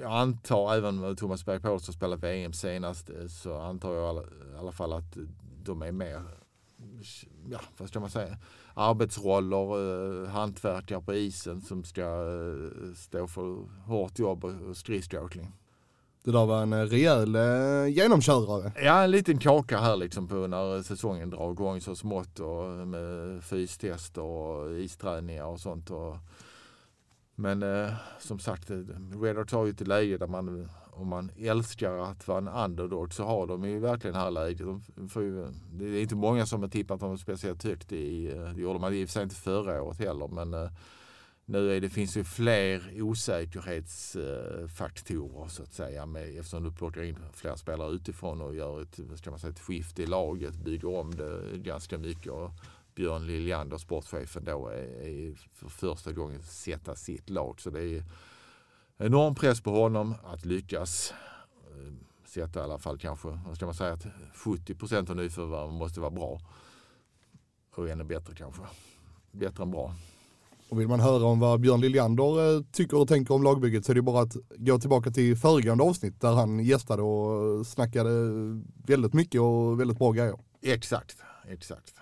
jag 0.00 0.12
antar, 0.12 0.74
även 0.74 1.04
om 1.04 1.16
Thomas 1.16 1.44
Berg 1.44 1.60
Paulsen 1.60 1.94
spelat 1.94 2.20
VM 2.20 2.52
senast, 2.52 3.10
eh, 3.10 3.26
så 3.26 3.58
antar 3.58 3.94
jag 3.94 4.16
i 4.16 4.58
alla, 4.58 4.72
fall 4.72 4.92
att 4.92 5.16
de 5.62 5.82
är 5.82 5.92
mer, 5.92 6.22
ja 7.50 7.60
vad 7.76 7.88
ska 7.88 8.00
man 8.00 8.10
säga, 8.10 8.36
arbetsroller, 8.74 10.24
eh, 10.24 10.28
hantverkare 10.28 11.00
på 11.00 11.14
isen 11.14 11.60
som 11.60 11.84
ska 11.84 12.02
eh, 12.02 12.94
stå 12.96 13.26
för 13.26 13.56
hårt 13.86 14.18
jobb 14.18 14.44
och, 14.44 14.76
skridskoåkning. 14.76 15.52
det 16.24 16.32
där 16.32 16.46
var 16.46 16.62
en 16.62 16.88
rejäl 16.88 17.34
eh, 17.34 17.86
genomkörare. 17.86 18.72
Ja, 18.82 19.02
en 19.02 19.10
liten 19.10 19.38
kaka 19.38 19.78
här 19.78 19.96
liksom 19.96 20.28
på 20.28 20.34
när 20.34 20.82
säsongen 20.82 21.30
drar 21.30 21.50
igång 21.52 21.80
så 21.80 21.96
smått 21.96 22.40
och 22.40 22.86
med 22.86 23.44
fystest 23.44 24.18
och 24.18 24.78
isträningar 24.78 25.44
och 25.44 25.60
sånt. 25.60 25.90
Och, 25.90 26.16
men 27.38 27.62
eh, 27.62 27.92
som 28.18 28.38
sagt, 28.38 28.70
eh, 28.70 28.76
Redhawks 29.22 29.52
har 29.52 29.64
ju 29.64 29.70
ett 29.70 29.86
läge 29.86 30.18
där 30.18 30.26
man, 30.26 30.68
om 30.90 31.08
man 31.08 31.30
älskar 31.36 31.98
att 31.98 32.28
vara 32.28 32.38
en 32.38 32.48
underdog 32.48 33.14
så 33.14 33.24
har 33.24 33.46
de 33.46 33.64
ju 33.64 33.78
verkligen 33.78 34.14
det 34.14 34.20
här 34.20 34.30
läget. 34.30 34.66
De 34.94 35.08
får 35.08 35.22
ju, 35.22 35.46
det 35.72 35.84
är 35.84 36.02
inte 36.02 36.14
många 36.14 36.46
som 36.46 36.62
har 36.62 36.68
tippat 36.68 37.00
dem 37.00 37.18
speciellt 37.18 37.64
högt 37.64 37.92
i, 37.92 38.32
eh, 38.32 38.52
det 38.54 38.60
gjorde 38.60 38.78
man 38.78 38.94
i 38.94 39.04
och 39.04 39.08
för 39.08 39.12
sig 39.12 39.22
inte 39.22 39.34
förra 39.34 39.82
året 39.82 39.98
heller, 39.98 40.28
men 40.28 40.54
eh, 40.54 40.70
nu 41.44 41.76
är 41.76 41.80
det, 41.80 41.90
finns 41.90 42.16
ju 42.16 42.24
fler 42.24 43.02
osäkerhetsfaktorer 43.02 45.42
eh, 45.42 45.48
så 45.48 45.62
att 45.62 45.72
säga 45.72 46.06
med, 46.06 46.38
eftersom 46.38 46.62
du 46.62 46.72
plockar 46.72 47.02
in 47.02 47.18
fler 47.32 47.56
spelare 47.56 47.90
utifrån 47.90 48.40
och 48.40 48.54
gör 48.54 48.82
ett, 48.82 49.00
ska 49.14 49.30
man 49.30 49.38
säga, 49.38 49.50
ett 49.50 49.60
skifte 49.60 50.02
i 50.02 50.06
laget, 50.06 50.54
bygger 50.54 50.96
om 50.96 51.14
det 51.14 51.58
ganska 51.58 51.98
mycket. 51.98 52.32
Och 52.32 52.50
Björn 52.98 53.26
Liljander, 53.26 53.78
sportchefen, 53.78 54.44
då 54.44 54.68
är, 54.68 55.34
för 55.54 55.68
första 55.68 56.12
gången 56.12 56.42
sätta 56.42 56.94
sitt 56.94 57.30
lag. 57.30 57.60
Så 57.60 57.70
det 57.70 57.82
är 57.82 58.04
enorm 58.96 59.34
press 59.34 59.60
på 59.60 59.70
honom 59.70 60.14
att 60.24 60.44
lyckas 60.44 61.12
eh, 61.70 61.92
sätta 62.26 62.60
i 62.60 62.62
alla 62.62 62.78
fall 62.78 62.98
kanske, 62.98 63.28
vad 63.46 63.56
ska 63.56 63.66
man 63.66 63.74
säga, 63.74 63.92
att 63.92 64.06
70 64.34 64.74
procent 64.74 65.10
av 65.10 65.16
nyförvärven 65.16 65.74
måste 65.74 66.00
vara 66.00 66.10
bra. 66.10 66.40
Och 67.74 67.88
ännu 67.88 68.04
bättre 68.04 68.34
kanske. 68.34 68.62
Bättre 69.32 69.62
än 69.62 69.70
bra. 69.70 69.94
Och 70.68 70.80
vill 70.80 70.88
man 70.88 71.00
höra 71.00 71.24
om 71.24 71.40
vad 71.40 71.60
Björn 71.60 71.80
Liljander 71.80 72.56
eh, 72.56 72.62
tycker 72.72 72.96
och 72.96 73.08
tänker 73.08 73.34
om 73.34 73.42
lagbygget 73.42 73.84
så 73.84 73.92
är 73.92 73.94
det 73.94 74.02
bara 74.02 74.22
att 74.22 74.36
gå 74.56 74.78
tillbaka 74.78 75.10
till 75.10 75.36
föregående 75.36 75.84
avsnitt 75.84 76.20
där 76.20 76.32
han 76.32 76.60
gästade 76.60 77.02
och 77.02 77.66
snackade 77.66 78.10
väldigt 78.86 79.12
mycket 79.12 79.40
och 79.40 79.80
väldigt 79.80 79.98
bra 79.98 80.12
grejer. 80.12 80.38
Exakt, 80.62 81.16
exakt. 81.48 81.94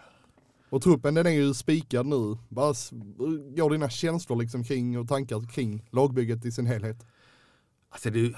Och 0.76 0.82
truppen 0.82 1.14
den 1.14 1.26
är 1.26 1.30
ju 1.30 1.54
spikad 1.54 2.06
nu. 2.06 2.36
Bara 2.48 2.74
går 3.56 3.70
dina 3.70 3.90
känslor 3.90 4.36
liksom 4.36 4.64
kring 4.64 4.98
och 4.98 5.08
tankar 5.08 5.48
kring 5.52 5.88
lagbygget 5.92 6.44
i 6.44 6.52
sin 6.52 6.66
helhet? 6.66 7.06
Alltså 7.88 8.10
det 8.10 8.20
är 8.20 8.34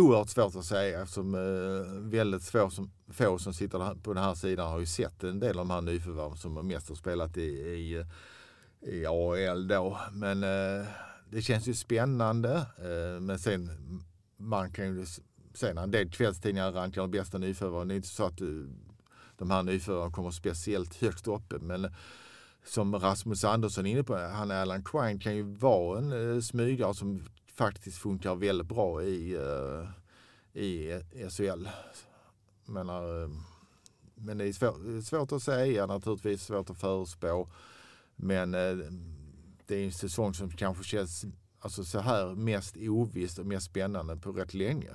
oerhört 0.00 0.28
svårt 0.28 0.56
att 0.56 0.64
säga 0.64 1.02
eftersom 1.02 1.34
eh, 1.34 2.10
väldigt 2.10 2.44
få 2.44 2.70
som, 2.70 2.90
få 3.08 3.38
som 3.38 3.54
sitter 3.54 3.94
på 3.94 4.14
den 4.14 4.24
här 4.24 4.34
sidan 4.34 4.70
har 4.70 4.78
ju 4.78 4.86
sett 4.86 5.24
en 5.24 5.40
del 5.40 5.58
av 5.58 5.66
de 5.66 5.70
här 5.70 5.80
nyförvärven 5.80 6.36
som 6.36 6.66
mest 6.66 6.88
har 6.88 6.96
spelat 6.96 7.36
i, 7.36 7.42
i, 7.42 8.04
i 8.80 9.06
AL 9.06 9.68
då. 9.68 9.98
Men 10.12 10.42
eh, 10.42 10.86
det 11.30 11.42
känns 11.42 11.68
ju 11.68 11.74
spännande. 11.74 12.56
Eh, 12.56 13.20
men 13.20 13.38
sen 13.38 13.70
man 14.36 14.72
kan 14.72 14.86
ju 14.86 15.06
se 15.54 15.74
när 15.74 15.82
en 15.82 15.90
del 15.90 16.10
kvällstidningar 16.10 16.72
rankar 16.72 17.00
de 17.00 17.10
bästa 17.10 17.38
nyförvärven. 17.38 17.88
Det 17.88 17.94
är 17.94 17.96
inte 17.96 18.08
så 18.08 18.24
att 18.24 18.38
du 18.38 18.70
de 19.38 19.50
här 19.50 19.62
nyförvärven 19.62 20.12
kommer 20.12 20.30
speciellt 20.30 20.94
högt 20.94 21.26
uppe. 21.26 21.58
Men 21.58 21.94
som 22.64 22.94
Rasmus 22.94 23.44
Andersson 23.44 23.86
är 23.86 23.90
inne 23.90 24.02
på, 24.02 24.16
han 24.16 24.50
Alan 24.50 24.84
Quine 24.84 25.18
kan 25.18 25.36
ju 25.36 25.42
vara 25.42 25.98
en 25.98 26.34
eh, 26.34 26.40
smygare 26.40 26.94
som 26.94 27.22
faktiskt 27.54 27.98
funkar 27.98 28.34
väldigt 28.34 28.68
bra 28.68 29.02
i, 29.02 29.34
eh, 29.34 30.62
i 30.62 31.00
SHL. 31.30 31.68
Menar, 32.64 33.22
eh, 33.22 33.30
men 34.14 34.38
det 34.38 34.44
är 34.48 34.52
svårt, 34.52 35.04
svårt 35.04 35.32
att 35.32 35.42
säga 35.42 35.86
naturligtvis, 35.86 36.42
svårt 36.42 36.70
att 36.70 36.80
förutspå. 36.80 37.48
Men 38.16 38.54
eh, 38.54 38.76
det 39.66 39.76
är 39.76 39.84
en 39.84 39.92
säsong 39.92 40.34
som 40.34 40.50
kanske 40.50 40.84
känns 40.84 41.24
alltså, 41.60 41.84
så 41.84 42.00
här 42.00 42.34
mest 42.34 42.76
ovisst 42.76 43.38
och 43.38 43.46
mest 43.46 43.66
spännande 43.66 44.16
på 44.16 44.32
rätt 44.32 44.54
länge. 44.54 44.90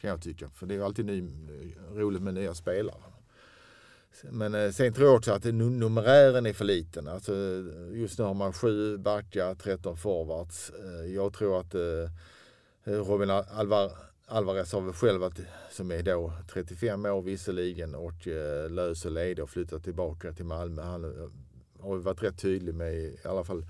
Kan 0.00 0.10
jag 0.10 0.22
tycka. 0.22 0.50
För 0.50 0.66
det 0.66 0.74
är 0.74 0.80
alltid 0.80 1.06
ny, 1.06 1.18
eh, 1.18 1.94
roligt 1.94 2.22
med 2.22 2.34
nya 2.34 2.54
spelare. 2.54 3.02
Men 4.22 4.54
eh, 4.54 4.70
sen 4.70 4.92
tror 4.92 5.06
jag 5.06 5.16
också 5.16 5.32
att 5.32 5.44
numerären 5.44 6.46
är 6.46 6.52
för 6.52 6.64
liten. 6.64 7.08
Alltså, 7.08 7.34
just 7.92 8.18
nu 8.18 8.24
har 8.24 8.34
man 8.34 8.52
sju 8.52 8.98
backar, 8.98 9.54
13 9.54 9.96
forwards. 9.96 10.70
Eh, 10.70 11.14
jag 11.14 11.32
tror 11.32 11.60
att 11.60 11.74
eh, 11.74 12.10
Robin 12.84 13.30
Alvar, 13.30 13.92
Alvarez 14.26 14.72
har 14.72 14.80
väl 14.80 14.92
själv 14.94 15.20
varit, 15.20 15.40
som 15.70 15.90
är 15.90 16.02
då 16.02 16.32
35 16.52 17.06
år 17.06 17.22
visserligen 17.22 17.94
och 17.94 18.26
lös 18.70 19.04
och 19.04 19.12
ledig 19.12 19.44
och 19.44 19.50
flyttat 19.50 19.84
tillbaka 19.84 20.32
till 20.32 20.44
Malmö. 20.44 20.82
Han 20.82 21.30
har 21.80 21.96
ju 21.96 22.02
varit 22.02 22.22
rätt 22.22 22.38
tydlig 22.38 22.74
med 22.74 22.94
i 22.94 23.18
alla 23.24 23.44
fall 23.44 23.64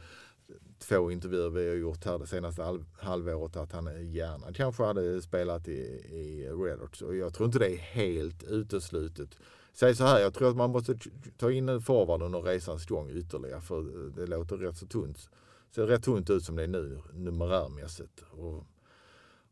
två 0.79 1.11
intervjuer 1.11 1.51
vi 1.51 1.69
har 1.69 1.77
gjort 1.77 2.05
här 2.05 2.19
det 2.19 2.27
senaste 2.27 2.63
halv, 2.63 2.85
halvåret 2.99 3.57
att 3.57 3.73
han 3.73 4.13
gärna 4.13 4.53
kanske 4.53 4.83
hade 4.83 5.23
spelat 5.23 5.69
i, 5.69 5.81
i 6.11 6.49
Redhawks. 6.49 7.03
Och 7.03 7.17
jag 7.17 7.35
tror 7.35 7.47
inte 7.47 7.59
det 7.59 7.73
är 7.73 7.79
helt 7.79 8.43
uteslutet. 8.43 9.39
Säg 9.73 9.95
så 9.95 10.05
här, 10.05 10.21
jag 10.21 10.35
tror 10.35 10.51
att 10.51 10.57
man 10.57 10.71
måste 10.71 10.99
ta 11.37 11.53
in 11.53 11.81
forwarden 11.81 12.35
och 12.35 12.45
resans 12.45 12.87
gång 12.87 13.11
ytterligare 13.11 13.61
för 13.61 14.11
det 14.17 14.27
låter 14.27 14.57
rätt 14.57 14.77
så 14.77 14.87
tunt. 14.87 15.29
Ser 15.75 15.87
rätt 15.87 16.05
tunt 16.05 16.31
ut 16.31 16.45
som 16.45 16.57
det 16.57 16.63
är 16.63 16.69
nu 16.69 17.01
numerärmässigt. 17.13 18.25
Och, 18.31 18.65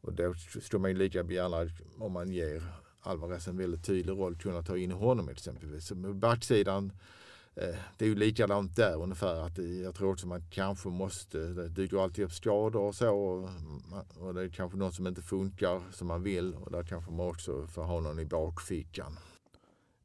och 0.00 0.12
då 0.12 0.34
skulle 0.34 0.80
man 0.80 0.90
ju 0.90 0.96
lika 0.96 1.22
gärna, 1.22 1.70
om 1.98 2.12
man 2.12 2.30
ger 2.30 2.62
Alvarez 3.00 3.48
en 3.48 3.56
väldigt 3.56 3.84
tydlig 3.84 4.12
roll, 4.12 4.36
kunna 4.36 4.62
ta 4.62 4.76
in 4.76 4.92
honom 4.92 5.28
exempelvis. 5.28 5.86
Så 5.86 5.94
med 5.94 6.16
backsidan, 6.16 6.92
eh, 7.54 7.74
det 7.98 8.04
är 8.04 8.08
ju 8.08 8.14
likadant 8.14 8.76
där 8.76 9.02
ungefär. 9.02 9.46
Att 9.46 9.58
jag 9.58 9.94
tror 9.94 10.12
också 10.12 10.26
man 10.26 10.42
kanske 10.50 10.88
måste, 10.88 11.38
det 11.38 11.68
dyker 11.68 12.02
alltid 12.02 12.24
upp 12.24 12.32
skador 12.32 12.80
och 12.80 12.94
så. 12.94 13.10
Och, 13.10 13.50
och 14.20 14.34
det 14.34 14.42
är 14.42 14.48
kanske 14.48 14.78
någon 14.78 14.92
som 14.92 15.06
inte 15.06 15.22
funkar 15.22 15.82
som 15.92 16.06
man 16.06 16.22
vill. 16.22 16.54
Och 16.54 16.72
där 16.72 16.82
kanske 16.82 17.10
man 17.10 17.28
också 17.28 17.66
får 17.66 17.82
ha 17.82 18.00
någon 18.00 18.18
i 18.18 18.24
bakfickan. 18.24 19.18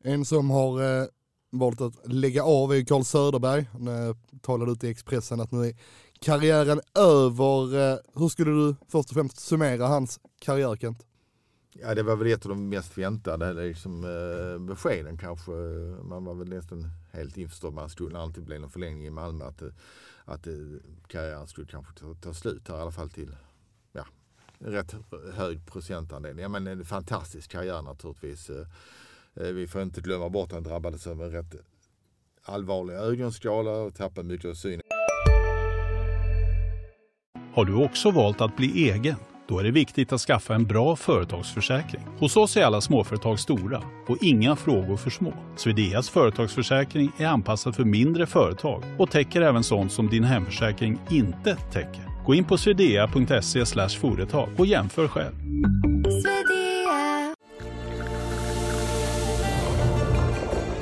En 0.05 0.25
som 0.25 0.49
har 0.49 1.01
eh, 1.01 1.07
valt 1.51 1.81
att 1.81 2.07
lägga 2.07 2.43
av 2.43 2.73
är 2.73 2.85
Carl 2.85 3.03
Söderberg. 3.03 3.69
Han 3.71 3.87
eh, 3.87 4.15
talade 4.41 4.71
ut 4.71 4.83
i 4.83 4.89
Expressen 4.89 5.41
att 5.41 5.51
nu 5.51 5.65
är 5.65 5.75
karriären 6.19 6.81
över. 6.95 7.91
Eh, 7.91 7.97
hur 8.15 8.29
skulle 8.29 8.51
du 8.51 8.75
först 8.87 9.09
och 9.09 9.15
främst 9.15 9.39
summera 9.39 9.87
hans 9.87 10.19
karriär 10.39 10.75
Kent? 10.75 11.05
Ja, 11.73 11.95
det 11.95 12.03
var 12.03 12.15
väl 12.15 12.31
ett 12.31 12.45
av 12.45 12.49
de 12.49 12.69
mest 12.69 12.97
väntade 12.97 13.47
eh, 13.47 13.67
liksom, 13.67 14.03
eh, 14.03 14.59
beskeden 14.59 15.17
kanske. 15.17 15.51
Man 16.03 16.25
var 16.25 16.33
väl 16.33 16.49
nästan 16.49 16.89
helt 17.11 17.37
införstådd 17.37 17.73
med 17.73 17.83
att 17.83 17.89
det 17.89 17.93
skulle 17.93 18.19
alltid 18.19 18.43
bli 18.43 18.59
någon 18.59 18.69
förlängning 18.69 19.05
i 19.05 19.11
Malmö. 19.11 19.45
Att, 19.45 19.61
eh, 19.61 19.67
att 20.25 20.47
eh, 20.47 20.53
karriären 21.07 21.47
skulle 21.47 21.67
kanske 21.67 21.93
ta, 21.93 22.13
ta 22.13 22.33
slut 22.33 22.67
här 22.67 22.77
i 22.77 22.81
alla 22.81 22.91
fall 22.91 23.09
till 23.09 23.35
ja, 23.91 24.05
rätt 24.59 24.95
hög 25.33 25.65
procentandel. 25.65 26.39
Ja, 26.39 26.49
men 26.49 26.67
en 26.67 26.85
fantastisk 26.85 27.51
karriär 27.51 27.81
naturligtvis. 27.81 28.49
Eh, 28.49 28.67
Eh, 29.41 29.47
vi 29.47 29.67
får 29.67 29.81
inte 29.81 30.01
glömma 30.01 30.29
bort 30.29 30.47
att 30.47 30.53
han 30.53 30.63
drabbades 30.63 31.07
av 31.07 31.21
en 31.21 31.31
rätt 31.31 31.55
allvarlig 32.45 32.93
ögonskada 32.93 33.71
och 33.71 33.95
tappade 33.95 34.27
mycket 34.27 34.49
av 34.49 34.53
synen. 34.53 34.81
Har 37.53 37.65
du 37.65 37.75
också 37.75 38.11
valt 38.11 38.41
att 38.41 38.57
bli 38.57 38.89
egen? 38.89 39.15
Då 39.47 39.59
är 39.59 39.63
det 39.63 39.71
viktigt 39.71 40.13
att 40.13 40.21
skaffa 40.21 40.55
en 40.55 40.65
bra 40.65 40.95
företagsförsäkring. 40.95 42.01
Hos 42.19 42.37
oss 42.37 42.57
är 42.57 42.63
alla 42.63 42.81
småföretag 42.81 43.39
stora 43.39 43.83
och 44.07 44.17
inga 44.21 44.55
frågor 44.55 44.97
för 44.97 45.09
små. 45.09 45.33
Swedeas 45.55 46.09
företagsförsäkring 46.09 47.11
är 47.17 47.27
anpassad 47.27 47.75
för 47.75 47.83
mindre 47.83 48.25
företag 48.25 48.83
och 48.99 49.11
täcker 49.11 49.41
även 49.41 49.63
sånt 49.63 49.91
som 49.91 50.09
din 50.09 50.23
hemförsäkring 50.23 50.99
inte 51.11 51.55
täcker. 51.55 52.25
Gå 52.25 52.35
in 52.35 52.45
på 52.45 52.57
swedea.se 52.57 53.65
företag 53.99 54.49
och 54.57 54.65
jämför 54.65 55.07
själv. 55.07 55.35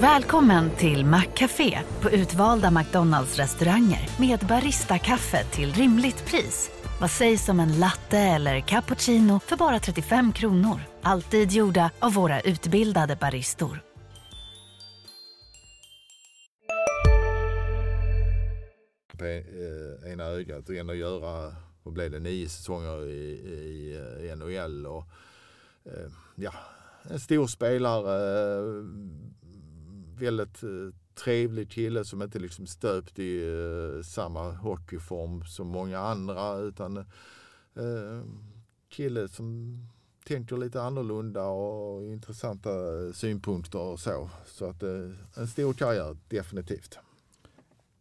Välkommen 0.01 0.69
till 0.69 1.05
Maccafé 1.05 1.79
på 2.01 2.09
utvalda 2.09 2.71
McDonalds 2.71 3.37
restauranger 3.37 4.09
med 4.19 4.39
Baristakaffe 4.39 5.43
till 5.43 5.73
rimligt 5.73 6.25
pris. 6.25 6.71
Vad 7.01 7.11
sägs 7.11 7.49
om 7.49 7.59
en 7.59 7.79
latte 7.79 8.17
eller 8.17 8.59
cappuccino 8.59 9.39
för 9.39 9.57
bara 9.57 9.79
35 9.79 10.33
kronor? 10.33 10.79
Alltid 11.01 11.51
gjorda 11.51 11.91
av 11.99 12.13
våra 12.13 12.41
utbildade 12.41 13.15
baristor. 13.15 13.83
på 19.17 19.25
eh, 19.25 20.11
ena 20.13 20.23
ögat 20.23 20.69
och 20.69 20.75
ändå 20.75 20.93
göra, 20.93 21.55
vad 21.83 21.93
blev 21.93 22.11
det, 22.11 22.19
nio 22.19 22.49
säsonger 22.49 23.07
i, 23.07 23.11
i, 23.11 23.95
eh, 23.95 24.25
i 24.25 24.35
NHL. 24.35 24.85
Och, 24.85 25.03
eh, 25.85 26.11
ja, 26.35 26.53
en 27.03 27.19
stor 27.19 27.47
spelare, 27.47 28.13
eh, 28.57 28.85
väldigt 30.21 30.63
eh, 30.63 30.69
trevlig 31.23 31.71
kille 31.71 32.05
som 32.05 32.21
inte 32.21 32.39
liksom 32.39 32.67
stöpt 32.67 33.19
i 33.19 33.43
eh, 33.43 34.03
samma 34.03 34.51
hockeyform 34.51 35.45
som 35.45 35.67
många 35.67 35.99
andra 35.99 36.57
utan 36.57 36.97
eh, 36.97 38.23
kille 38.89 39.27
som 39.27 39.77
tänker 40.25 40.57
lite 40.57 40.81
annorlunda 40.81 41.45
och 41.45 42.03
intressanta 42.03 42.69
synpunkter 43.13 43.79
och 43.79 43.99
så. 43.99 44.29
Så 44.45 44.65
att 44.65 44.83
eh, 44.83 45.11
en 45.35 45.47
stor 45.47 45.73
karriär, 45.73 46.17
definitivt. 46.27 46.97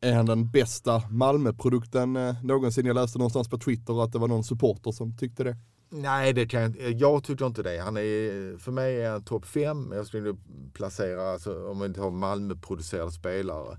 Är 0.01 0.15
han 0.15 0.27
den 0.27 0.51
bästa 0.51 1.03
Malmöprodukten 1.11 2.17
eh, 2.17 2.45
någonsin? 2.45 2.87
Jag 2.87 2.95
läste 2.95 3.19
någonstans 3.19 3.49
på 3.49 3.59
Twitter 3.59 4.05
att 4.05 4.13
det 4.13 4.19
var 4.19 4.29
någon 4.29 4.45
supporter 4.45 4.93
som 4.93 5.17
tyckte 5.17 5.45
det. 5.45 5.57
Nej, 5.93 6.33
det 6.33 6.47
kan, 6.47 6.63
jag- 6.79 6.93
jag 6.93 7.25
tycker 7.25 7.47
inte 7.47 7.63
det. 7.63 7.79
Han 7.79 7.97
är, 7.97 8.59
för 8.59 8.73
mig 8.73 9.03
är 9.03 9.11
han 9.11 9.23
topp 9.25 9.45
fem. 9.47 9.93
Jag 9.95 10.07
skulle 10.07 10.37
placera, 10.73 11.33
alltså, 11.33 11.69
om 11.69 11.79
man 11.79 11.95
tar 11.95 12.11
Malmö-producerade 12.11 13.11
spelare. 13.13 13.79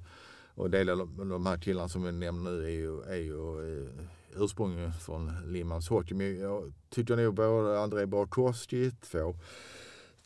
Och 0.56 0.65
en 0.65 0.72
del 0.72 0.89
av 0.89 0.98
de, 1.30 1.46
här 1.46 1.58
killarna 1.58 1.89
som 1.89 2.06
jag 2.06 2.13
nämner 2.13 2.51
nu 2.51 2.63
är 2.65 2.70
ju, 2.70 3.01
är 3.01 3.15
ju 3.15 3.82
eh, 3.84 3.89
ursprungligen 4.36 4.94
från 4.94 5.32
Limmans 5.46 5.89
Hockey. 5.89 6.13
Men 6.13 6.39
jag 6.39 6.74
tycker 6.89 7.15
nog 7.15 7.34
både 7.36 7.80
André 7.80 8.06
Barkowski, 8.06 8.91
två, 8.91 9.36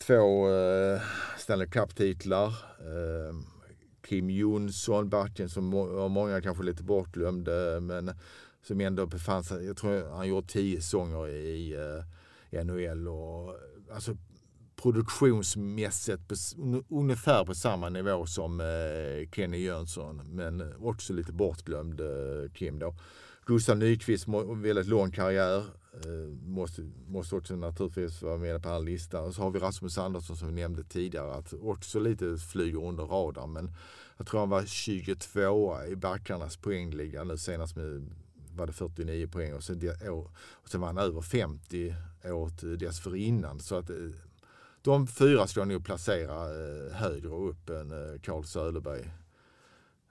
två 0.07 0.49
eh, 0.49 1.01
Stanley 1.37 1.67
Cup-titlar. 1.67 2.47
Eh, 2.79 3.35
Kim 4.07 4.29
Jonsson, 4.29 5.09
backen 5.09 5.49
som 5.49 5.65
må, 5.65 5.99
av 5.99 6.09
många 6.09 6.41
kanske 6.41 6.63
lite 6.63 6.83
bortglömde. 6.83 7.79
Men 7.81 8.11
som 8.67 8.81
ändå 8.81 9.05
befann 9.05 9.43
sig, 9.43 9.65
jag 9.65 9.77
tror 9.77 10.09
han 10.15 10.27
gjorde 10.27 10.47
tio 10.47 10.81
sånger 10.81 11.27
i, 11.27 11.33
i 11.37 11.73
eh, 12.51 12.65
NHL 12.65 13.07
och 13.07 13.55
alltså 13.93 14.17
produktionsmässigt 14.75 16.27
på, 16.27 16.35
ungefär 16.89 17.45
på 17.45 17.55
samma 17.55 17.89
nivå 17.89 18.25
som 18.25 18.59
eh, 18.59 19.29
Kenny 19.35 19.57
Jönsson 19.57 20.21
men 20.29 20.73
också 20.79 21.13
lite 21.13 21.31
bortglömd 21.33 22.01
eh, 22.01 22.51
Kim 22.53 22.79
då. 22.79 22.95
Gustav 23.45 23.77
Nyqvist, 23.77 24.27
må- 24.27 24.53
väldigt 24.53 24.87
lång 24.87 25.11
karriär. 25.11 25.57
eh, 25.93 26.29
Måste, 26.45 26.81
måste 27.07 27.35
också 27.35 27.55
naturligtvis 27.55 28.21
vara 28.21 28.37
med 28.37 28.61
på 28.61 28.67
den 28.67 28.73
här 28.77 28.81
listan. 28.83 29.25
Och 29.25 29.33
så 29.35 29.41
har 29.41 29.51
vi 29.51 29.59
Rasmus 29.59 29.97
Andersson 29.97 30.37
som 30.37 30.47
vi 30.47 30.53
nämnde 30.61 30.83
tidigare. 30.83 31.33
Att 31.33 31.53
också 31.61 31.99
lite 31.99 32.37
flyger 32.37 32.83
under 32.83 33.03
radarn. 33.03 33.53
Men 33.53 33.71
jag 34.17 34.27
tror 34.27 34.39
han 34.39 34.49
var 34.49 34.65
22 34.65 35.83
i 35.91 35.95
backarnas 35.95 36.57
poängliga 36.57 37.23
nu 37.23 37.37
senast 37.37 37.75
med 37.75 38.11
var 38.55 38.67
det 38.67 38.73
49 38.73 39.27
poäng 39.27 39.53
och 39.53 39.63
sen, 39.63 39.91
och 40.39 40.69
sen 40.69 40.81
var 40.81 40.87
han 40.87 40.97
över 40.97 41.21
50 41.21 41.95
året 42.23 42.79
dessförinnan. 42.79 43.59
Så 43.59 43.75
att 43.75 43.89
eh, 43.89 43.95
de 44.81 45.07
fyra 45.07 45.47
ska 45.47 45.65
nog 45.65 45.85
placera 45.85 46.43
eh, 46.43 46.93
högre 46.93 47.29
upp 47.29 47.69
än 47.69 48.19
Carl 48.23 48.43
Söderberg. 48.43 49.11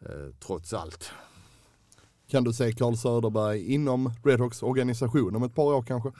Eh, 0.00 0.34
trots 0.40 0.72
allt. 0.72 1.10
Kan 2.26 2.44
du 2.44 2.52
se 2.52 2.72
Carl 2.72 2.96
Söderberg 2.96 3.72
inom 3.74 4.12
Redhawks 4.24 4.62
organisation 4.62 5.36
om 5.36 5.42
ett 5.42 5.54
par 5.54 5.64
år 5.64 5.82
kanske? 5.82 6.12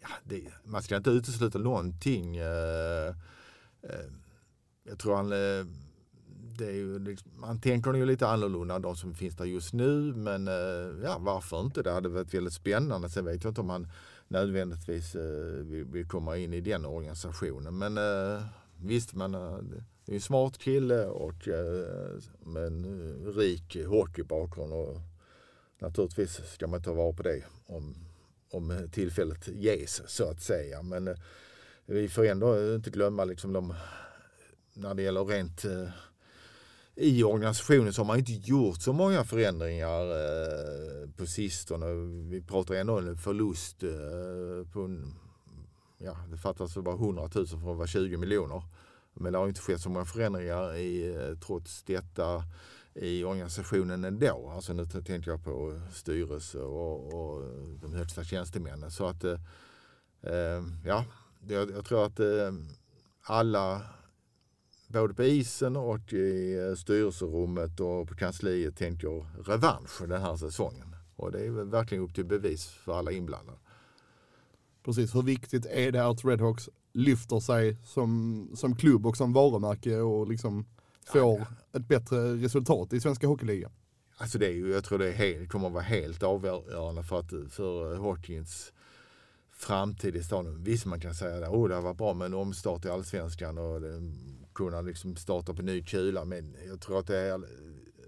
Ja, 0.00 0.08
det, 0.24 0.42
man 0.64 0.82
ska 0.82 0.96
inte 0.96 1.10
utesluta 1.10 1.58
någonting. 1.58 2.36
Jag 4.84 4.98
tror 4.98 5.16
han, 5.16 5.32
det 6.58 6.66
är 6.66 6.72
ju, 6.72 6.98
liksom, 6.98 7.30
man 7.34 7.60
tänker 7.60 7.94
ju 7.94 8.06
lite 8.06 8.26
annorlunda 8.28 8.74
än 8.74 8.82
de 8.82 8.96
som 8.96 9.14
finns 9.14 9.36
där 9.36 9.44
just 9.44 9.72
nu. 9.72 10.12
Men 10.14 10.48
eh, 10.48 11.04
ja, 11.04 11.16
varför 11.20 11.60
inte? 11.60 11.82
Det 11.82 11.90
hade 11.90 12.08
varit 12.08 12.34
väldigt 12.34 12.52
spännande. 12.52 13.10
Sen 13.10 13.24
vet 13.24 13.44
jag 13.44 13.50
inte 13.50 13.60
om 13.60 13.70
han 13.70 13.88
nödvändigtvis 14.28 15.14
eh, 15.14 15.64
vill, 15.64 15.84
vill 15.84 16.08
komma 16.08 16.36
in 16.36 16.52
i 16.52 16.60
den 16.60 16.84
organisationen. 16.84 17.78
Men 17.78 17.98
eh, 17.98 18.42
visst, 18.76 19.14
man, 19.14 19.32
det 20.04 20.12
är 20.12 20.14
en 20.14 20.20
smart 20.20 20.58
kille 20.58 21.06
och 21.06 21.48
med 22.40 22.66
en 22.66 22.84
rik 23.36 23.76
hockeybakgrund. 23.86 24.72
Och 24.72 24.96
naturligtvis 25.78 26.40
ska 26.54 26.66
man 26.66 26.82
ta 26.82 26.92
vara 26.92 27.12
på 27.12 27.22
det 27.22 27.44
om, 27.66 27.94
om 28.50 28.88
tillfället 28.92 29.48
ges 29.48 30.02
så 30.10 30.30
att 30.30 30.42
säga. 30.42 30.82
Men 30.82 31.16
vi 31.86 32.08
får 32.08 32.26
ändå 32.26 32.74
inte 32.74 32.90
glömma 32.90 33.24
liksom 33.24 33.52
de, 33.52 33.74
när 34.74 34.94
det 34.94 35.02
gäller 35.02 35.24
rent 35.24 35.64
eh, 35.64 35.88
i 36.96 37.24
organisationen 37.24 37.92
så 37.92 38.00
har 38.00 38.06
man 38.06 38.18
inte 38.18 38.32
gjort 38.32 38.82
så 38.82 38.92
många 38.92 39.24
förändringar 39.24 40.00
eh, 40.00 41.10
på 41.16 41.26
sistone. 41.26 41.86
Vi 42.30 42.42
pratar 42.42 42.74
ändå 42.74 42.98
om 42.98 43.08
en 43.08 43.18
förlust 43.18 43.82
eh, 43.82 44.72
på 44.72 44.80
en, 44.80 45.14
ja, 45.98 46.16
det 46.30 46.36
fattas 46.36 46.76
väl 46.76 46.84
bara 46.84 46.94
100 46.94 47.30
000 47.34 47.46
för 47.46 47.56
att 47.56 47.76
vara 47.76 47.86
20 47.86 48.16
miljoner. 48.16 48.62
Men 49.14 49.32
det 49.32 49.38
har 49.38 49.48
inte 49.48 49.60
skett 49.60 49.80
så 49.80 49.88
många 49.90 50.04
förändringar 50.04 50.76
i, 50.76 51.14
eh, 51.14 51.38
trots 51.38 51.82
detta 51.82 52.44
i 52.94 53.24
organisationen 53.24 54.04
ändå. 54.04 54.52
Alltså 54.54 54.72
nu 54.72 54.86
tänker 54.86 55.30
jag 55.30 55.44
på 55.44 55.80
styrelse 55.92 56.58
och, 56.58 57.14
och 57.14 57.42
de 57.80 57.94
högsta 57.94 58.24
tjänstemännen. 58.24 58.90
Så 58.90 59.06
att 59.06 59.24
eh, 59.24 59.40
eh, 60.22 60.62
ja, 60.84 61.04
jag, 61.48 61.70
jag 61.70 61.84
tror 61.84 62.06
att 62.06 62.20
eh, 62.20 62.52
alla 63.22 63.82
både 65.00 65.14
på 65.14 65.24
isen 65.24 65.76
och 65.76 66.12
i 66.12 66.58
eh, 66.58 66.74
styrelserummet 66.74 67.80
och 67.80 68.08
på 68.08 68.14
kansliet 68.14 68.76
tänker 68.76 69.42
revansch 69.42 70.08
den 70.08 70.22
här 70.22 70.36
säsongen. 70.36 70.96
Och 71.16 71.32
det 71.32 71.46
är 71.46 71.50
verkligen 71.50 72.04
upp 72.04 72.14
till 72.14 72.24
bevis 72.24 72.66
för 72.66 72.98
alla 72.98 73.12
inblandade. 73.12 73.58
Precis, 74.84 75.14
hur 75.14 75.22
viktigt 75.22 75.66
är 75.66 75.92
det 75.92 76.06
att 76.06 76.24
Redhawks 76.24 76.68
lyfter 76.92 77.40
sig 77.40 77.76
som, 77.84 78.48
som 78.54 78.76
klubb 78.76 79.06
och 79.06 79.16
som 79.16 79.32
varumärke 79.32 79.96
och 79.96 80.28
liksom 80.28 80.66
får 81.06 81.46
ett 81.72 81.88
bättre 81.88 82.34
resultat 82.34 82.92
i 82.92 83.00
svenska 83.00 83.26
hockeyligan? 83.26 83.72
Alltså 84.16 84.38
det 84.38 84.46
är 84.46 84.52
ju, 84.52 84.72
jag 84.72 84.84
tror 84.84 84.98
det 84.98 85.08
är 85.08 85.12
helt, 85.12 85.48
kommer 85.48 85.66
att 85.66 85.72
vara 85.72 85.84
helt 85.84 86.22
avgörande 86.22 87.02
för, 87.02 87.20
att, 87.20 87.30
för 87.50 87.96
hockeyns 87.96 88.72
framtid 89.52 90.16
i 90.16 90.22
staden. 90.22 90.62
Visst 90.64 90.86
man 90.86 91.00
kan 91.00 91.14
säga 91.14 91.46
att 91.46 91.52
oh, 91.52 91.68
det 91.68 91.80
var 91.80 91.94
bra 91.94 92.14
med 92.14 92.26
en 92.26 92.34
omstart 92.34 92.84
i 92.84 92.88
allsvenskan 92.88 93.58
och 93.58 93.80
det, 93.80 94.12
kunna 94.54 94.80
liksom 94.80 95.16
starta 95.16 95.54
på 95.54 95.62
ny 95.62 95.82
kula. 95.82 96.24
Men 96.24 96.56
jag 96.66 96.80
tror 96.80 96.98
att 96.98 97.06
det 97.06 97.18
är, 97.18 97.40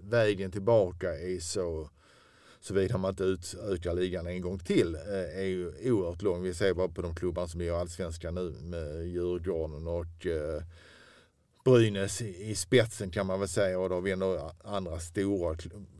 vägen 0.01 0.51
tillbaka 0.51 1.19
är 1.19 1.39
så 1.39 1.89
såvida 2.59 2.97
man 2.97 3.09
inte 3.09 3.23
utökar 3.23 3.93
ligan 3.93 4.27
en 4.27 4.41
gång 4.41 4.59
till, 4.59 4.95
eh, 4.95 5.39
är 5.39 5.45
ju 5.45 5.91
oerhört 5.91 6.21
lång. 6.21 6.41
Vi 6.41 6.53
ser 6.53 6.73
bara 6.73 6.87
på 6.87 7.01
de 7.01 7.15
klubbar 7.15 7.47
som 7.47 7.61
gör 7.61 7.79
allsvenskan 7.79 8.35
nu 8.35 8.55
med 8.61 9.07
Djurgården 9.07 9.87
och 9.87 10.25
eh, 10.25 10.63
Brynäs 11.65 12.21
i, 12.21 12.55
spetsen 12.55 13.09
kan 13.11 13.25
man 13.25 13.39
väl 13.39 13.49
säga. 13.49 13.79
Och 13.79 13.89
då 13.89 13.95
har 13.95 14.01
vi 14.01 14.11
ändå 14.11 14.51
andra 14.63 14.99
stora 14.99 15.57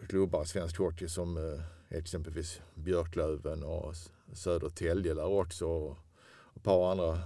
klubbar 0.08 0.44
i 0.44 0.48
svensk 0.48 0.78
hockey 0.78 1.08
som 1.08 1.38
eh, 1.38 1.98
exempelvis 1.98 2.62
Björklöven 2.76 3.64
och 3.64 3.96
Södertälje 4.34 5.14
där 5.14 5.26
också. 5.26 5.68
Och 5.68 5.98
ett 6.56 6.64
par 6.64 6.92
andra 6.92 7.20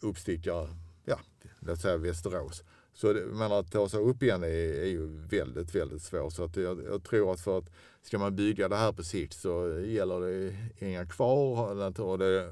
uppstickare, 0.00 0.68
ja, 1.04 1.20
låt 1.68 1.80
säga 1.80 1.96
Västerås. 1.96 2.64
Så 2.94 3.12
det, 3.12 3.20
men 3.20 3.52
att 3.52 3.72
ta 3.72 3.88
sig 3.88 4.00
upp 4.00 4.22
igen 4.22 4.42
är, 4.42 4.48
är 4.48 4.86
ju 4.86 5.06
väldigt, 5.06 5.74
väldigt 5.74 6.02
svårt. 6.02 6.32
Så 6.32 6.44
att 6.44 6.56
jag, 6.56 6.84
jag 6.84 7.04
tror 7.04 7.32
att 7.32 7.40
för 7.40 7.58
att 7.58 7.70
ska 8.02 8.18
man 8.18 8.36
bygga 8.36 8.68
det 8.68 8.76
här 8.76 8.92
på 8.92 9.04
sikt 9.04 9.34
så 9.34 9.80
gäller 9.86 10.20
det 10.20 10.56
inga 10.86 11.06
kvar. 11.06 12.00
Och 12.00 12.18
det, 12.18 12.50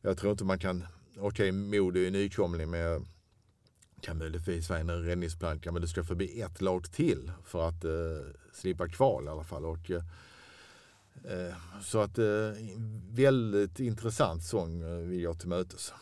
jag 0.00 0.18
tror 0.18 0.32
inte 0.32 0.44
man 0.44 0.58
kan, 0.58 0.86
okej 1.16 1.26
okay, 1.26 1.52
Modo 1.52 2.00
är 2.00 2.10
nykomling 2.10 2.70
med 2.70 3.06
kan 4.00 4.18
möjligtvis 4.18 4.70
vara 4.70 4.80
en 4.80 5.04
räddningsplanka 5.04 5.72
men 5.72 5.82
du 5.82 5.88
ska 5.88 6.04
förbi 6.04 6.40
ett 6.40 6.60
lag 6.60 6.92
till 6.92 7.32
för 7.44 7.68
att 7.68 7.84
eh, 7.84 7.90
slippa 8.52 8.88
kval 8.88 9.24
i 9.24 9.28
alla 9.28 9.44
fall. 9.44 9.64
Och, 9.64 9.90
eh, 9.90 10.02
så 11.82 12.00
att 12.00 12.18
eh, 12.18 12.52
väldigt 13.10 13.80
intressant 13.80 14.44
sång 14.44 14.82
eh, 14.82 14.96
vill 14.96 15.22
jag 15.22 15.38
till 15.38 15.48
mötes. 15.48 15.92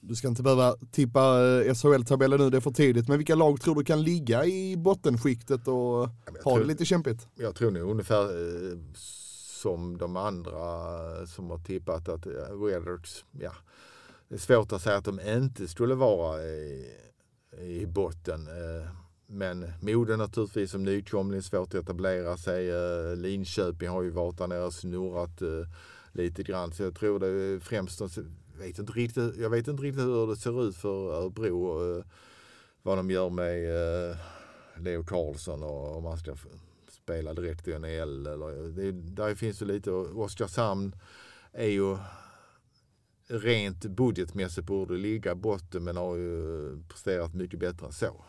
Du 0.00 0.14
ska 0.16 0.28
inte 0.28 0.42
behöva 0.42 0.76
tippa 0.90 1.20
eh, 1.64 1.74
SHL-tabellen 1.74 2.40
nu, 2.40 2.50
det 2.50 2.56
är 2.56 2.60
för 2.60 2.70
tidigt. 2.70 3.08
Men 3.08 3.18
vilka 3.18 3.34
lag 3.34 3.60
tror 3.60 3.74
du 3.74 3.84
kan 3.84 4.02
ligga 4.02 4.44
i 4.44 4.76
bottenskiktet 4.76 5.68
och 5.68 5.74
Ja, 5.74 6.08
ha 6.44 6.50
tror- 6.52 6.58
det 6.58 6.64
lite 6.64 6.84
kämpigt? 6.84 7.26
Jag 7.34 7.54
tror 7.54 7.70
nog 7.70 7.90
ungefär 7.90 8.22
eh, 8.24 8.78
som 9.62 9.98
de 9.98 10.16
andra 10.16 10.56
som 11.26 11.50
har 11.50 11.58
tippat 11.58 12.08
att 12.08 12.26
eh, 12.26 12.32
Redhawks, 12.62 13.24
ja, 13.40 13.52
det 14.28 14.34
är 14.34 14.38
svårt 14.38 14.72
att 14.72 14.82
säga 14.82 14.96
att 14.96 15.04
de 15.04 15.20
inte 15.20 15.68
skulle 15.68 15.94
vara 15.94 16.42
i, 16.42 16.86
i 17.60 17.86
botten. 17.86 18.46
Eh, 18.48 18.88
men 19.26 19.72
Modo 19.80 20.16
naturligtvis 20.16 20.70
som 20.70 20.84
nykomling, 20.84 21.42
svårt 21.42 21.68
att 21.74 21.82
etablera 21.82 22.36
sig. 22.36 22.70
Eh, 22.70 23.16
Linköping 23.16 23.88
har 23.88 24.02
ju 24.02 24.10
varit 24.10 24.38
där 24.38 24.46
nere 24.46 24.64
och 24.64 24.74
snurrat 24.74 25.42
eh, 25.42 25.48
lite 26.12 26.42
grann. 26.42 26.72
Så 26.72 26.82
jag 26.82 26.94
tror 26.94 27.18
det 27.18 27.26
är 27.26 27.60
främst, 27.60 27.98
de- 27.98 28.36
vet 28.58 28.78
inte 28.78 28.92
riktigt, 28.92 29.36
jag 29.36 29.50
vet 29.50 29.68
inte 29.68 29.82
riktigt 29.82 30.04
hur 30.04 30.26
det 30.26 30.36
ser 30.36 30.68
ut 30.68 30.76
för 30.76 31.12
Örebro. 31.14 31.98
Eh, 31.98 32.04
vad 32.82 32.98
de 32.98 33.10
gör 33.10 33.30
med 33.30 33.64
eh, 34.10 34.16
Leo 34.76 35.04
Karlsson 35.04 35.62
och 35.62 35.96
om 35.96 36.04
han 36.04 36.18
ska 36.18 36.36
spela 36.90 37.34
direkt 37.34 37.68
i 37.68 37.78
NHL. 37.78 38.26
Eller, 38.26 38.68
det, 38.68 38.92
där 38.92 39.34
finns 39.34 39.62
ju 39.62 39.66
lite, 39.66 39.90
Oskarshamn 39.90 40.94
är 41.52 41.68
ju 41.68 41.96
rent 43.28 43.84
budgetmässigt 43.84 44.66
borde 44.66 44.94
ligga 44.94 45.34
botten 45.34 45.84
men 45.84 45.96
har 45.96 46.16
ju 46.16 46.82
presterat 46.88 47.34
mycket 47.34 47.60
bättre 47.60 47.86
än 47.86 47.92
så. 47.92 48.24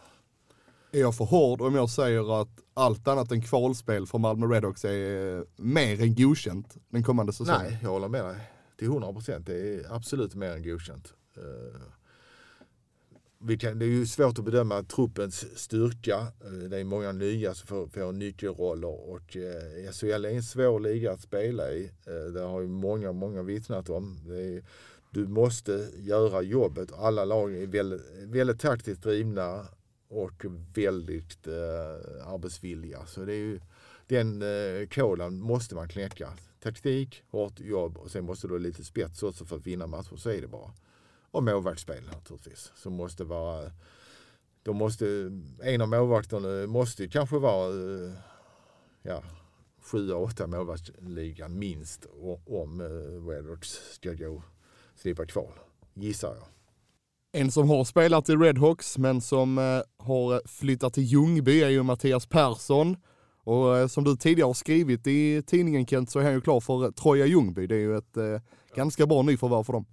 Är 0.92 1.00
jag 1.00 1.16
för 1.16 1.26
hård 1.26 1.62
om 1.62 1.76
jag 1.76 1.90
säger 1.90 2.42
att 2.42 2.60
allt 2.74 3.08
annat 3.08 3.32
än 3.32 3.42
kvalspel 3.42 4.08
för 4.08 4.18
Malmö 4.18 4.46
Redhawks 4.48 4.86
är 4.86 5.38
eh, 5.38 5.44
mer 5.56 6.02
än 6.02 6.16
godkänt 6.16 6.78
den 6.90 7.04
kommande 7.04 7.34
säsongen? 7.34 7.62
Nej, 7.64 7.80
jag 7.82 7.90
håller 7.90 8.08
med 8.08 8.26
dig 8.26 8.52
till 8.80 8.88
100 8.88 9.14
procent. 9.14 9.46
Det 9.46 9.76
är 9.76 9.96
absolut 9.96 10.36
mer 10.36 10.52
än 10.52 10.64
godkänt. 10.64 11.14
Eh, 11.38 11.82
vi 13.42 13.58
kan, 13.58 13.80
det 13.80 13.86
är 13.86 13.90
ju 13.90 14.06
svårt 14.06 14.40
att 14.40 14.46
bedöma 14.46 14.84
truppens 14.84 15.58
styrka. 15.60 16.18
Eh, 16.46 16.70
det 16.70 16.78
är 16.78 16.84
många 16.84 17.12
nya 17.12 17.54
som 17.54 17.68
får, 17.68 17.88
får 17.88 18.12
nyckelroller 18.12 19.10
och 19.10 19.38
eh, 19.38 19.92
SHL 19.92 20.26
är 20.26 20.30
en 20.30 20.44
svår 20.44 20.80
liga 20.80 21.12
att 21.12 21.22
spela 21.22 21.72
i. 21.72 21.92
Eh, 22.06 22.32
Det 22.34 22.42
har 22.42 22.62
ju 22.62 22.68
många, 22.68 23.12
många 23.12 23.44
vittnat 23.44 23.90
om. 23.90 24.20
Det 24.28 24.42
är, 24.42 24.64
du 25.12 25.28
måste 25.28 25.90
göra 25.98 26.42
jobbet. 26.42 26.94
Alla 26.94 27.26
lag 27.26 27.56
är 27.56 27.68
väldigt, 27.68 28.02
väldigt 28.24 28.60
taktiskt 28.60 29.04
drivna 29.04 29.66
och 30.10 30.46
väldigt 30.76 31.48
eh, 31.48 32.28
arbetsvilliga. 32.34 33.06
Så 33.06 33.26
det 33.26 33.34
är 33.34 33.38
ju, 33.38 33.60
den 34.08 34.42
eh, 34.42 34.88
koden 34.88 35.40
måste 35.40 35.76
man 35.76 35.90
knäcka. 35.90 36.30
Taktik, 36.60 37.24
hårt 37.30 37.60
jobb 37.60 37.98
och 37.98 38.12
sen 38.12 38.26
måste 38.26 38.48
du 38.48 38.54
ha 38.54 38.60
lite 38.60 38.84
spets 38.84 39.24
också 39.24 39.46
för 39.46 39.56
att 39.56 39.68
vinna 39.68 39.88
matcher. 39.88 40.16
Så 40.16 40.30
är 40.30 40.42
det 40.42 40.48
bara. 40.48 40.72
Och 41.32 41.44
målvaktsspel 41.44 42.04
naturligtvis. 42.06 42.72
Som 42.76 42.94
måste 42.94 43.24
vara... 43.24 43.72
De 44.64 44.78
måste, 44.78 45.32
en 45.62 45.82
av 45.82 45.90
målvakterna 45.90 46.68
måste 46.68 47.04
ju 47.04 47.10
kanske 47.10 47.38
vara 47.38 47.68
eh, 47.68 48.14
ja, 49.02 49.24
sju, 49.82 50.12
åtta 50.12 50.48
målvaktsligan 50.48 51.60
minst 51.60 52.06
om 52.46 52.82
eh, 52.82 53.28
Redhawks 53.28 53.80
ska 53.94 54.14
gå 54.14 54.44
slippa 54.96 55.26
kval. 55.26 55.54
Gissar 55.94 56.36
jag. 56.36 56.48
En 57.32 57.52
som 57.52 57.70
har 57.70 57.84
spelat 57.84 58.30
i 58.30 58.36
Redhawks 58.36 58.98
men 58.98 59.22
som 59.22 59.58
eh, 59.58 60.06
har 60.06 60.48
flyttat 60.48 60.94
till 60.94 61.04
Ljungby 61.04 61.64
är 61.64 61.70
ju 61.70 61.84
Mattias 61.84 62.26
Persson. 62.26 62.98
Och 63.44 63.78
eh, 63.78 63.88
som 63.88 64.04
du 64.04 64.16
tidigare 64.16 64.48
har 64.48 64.54
skrivit 64.54 65.08
i 65.08 65.44
tidningen 65.48 65.86
Kent 65.86 66.12
så 66.12 66.20
är 66.20 66.24
han 66.24 66.34
ju 66.34 66.42
klar 66.42 66.60
för 66.60 66.92
Troja 66.92 67.26
Ljungby. 67.26 67.68
Det 67.68 67.76
är 67.76 67.80
ju 67.80 67.98
ett 67.98 68.18
eh, 68.18 68.42
ganska 68.76 69.06
bra 69.06 69.22
nyförvärv 69.22 69.64
för 69.64 69.74
dem. 69.74 69.86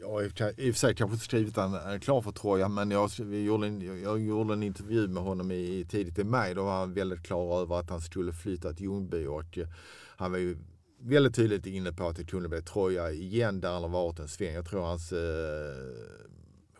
Jag 0.00 0.08
har 0.08 0.22
i 0.22 0.70
och 0.70 0.74
för 0.74 0.78
sig 0.78 0.94
kanske 0.94 1.14
inte 1.14 1.24
skrivit 1.24 1.58
att 1.58 1.70
han 1.70 1.92
är 1.92 1.98
klar 1.98 2.22
för 2.22 2.32
Troja 2.32 2.68
men 2.68 2.90
jag, 2.90 3.10
vi 3.20 3.44
gjorde 3.44 3.66
en, 3.66 4.02
jag 4.02 4.20
gjorde 4.20 4.52
en 4.52 4.62
intervju 4.62 5.08
med 5.08 5.22
honom 5.22 5.50
i, 5.50 5.86
tidigt 5.90 6.18
i 6.18 6.24
maj. 6.24 6.54
Då 6.54 6.64
var 6.64 6.78
han 6.78 6.94
väldigt 6.94 7.22
klar 7.22 7.60
över 7.62 7.80
att 7.80 7.90
han 7.90 8.00
skulle 8.00 8.32
flytta 8.32 8.72
till 8.72 8.84
Ljungby 8.84 9.26
och 9.26 9.58
eh, 9.58 9.68
han 10.16 10.32
var 10.32 10.38
ju 10.38 10.56
väldigt 11.00 11.34
tydligt 11.34 11.66
inne 11.66 11.92
på 11.92 12.08
att 12.08 12.16
det 12.16 12.24
kunde 12.24 12.48
bli 12.48 12.62
Troja 12.62 13.10
igen 13.10 13.60
där 13.60 13.72
han 13.72 13.82
har 13.82 13.88
varit 13.88 14.18
en 14.18 14.28
sväng. 14.28 14.54
Jag 14.54 14.66
tror 14.66 14.82
hans 14.82 15.12
eh, 15.12 15.18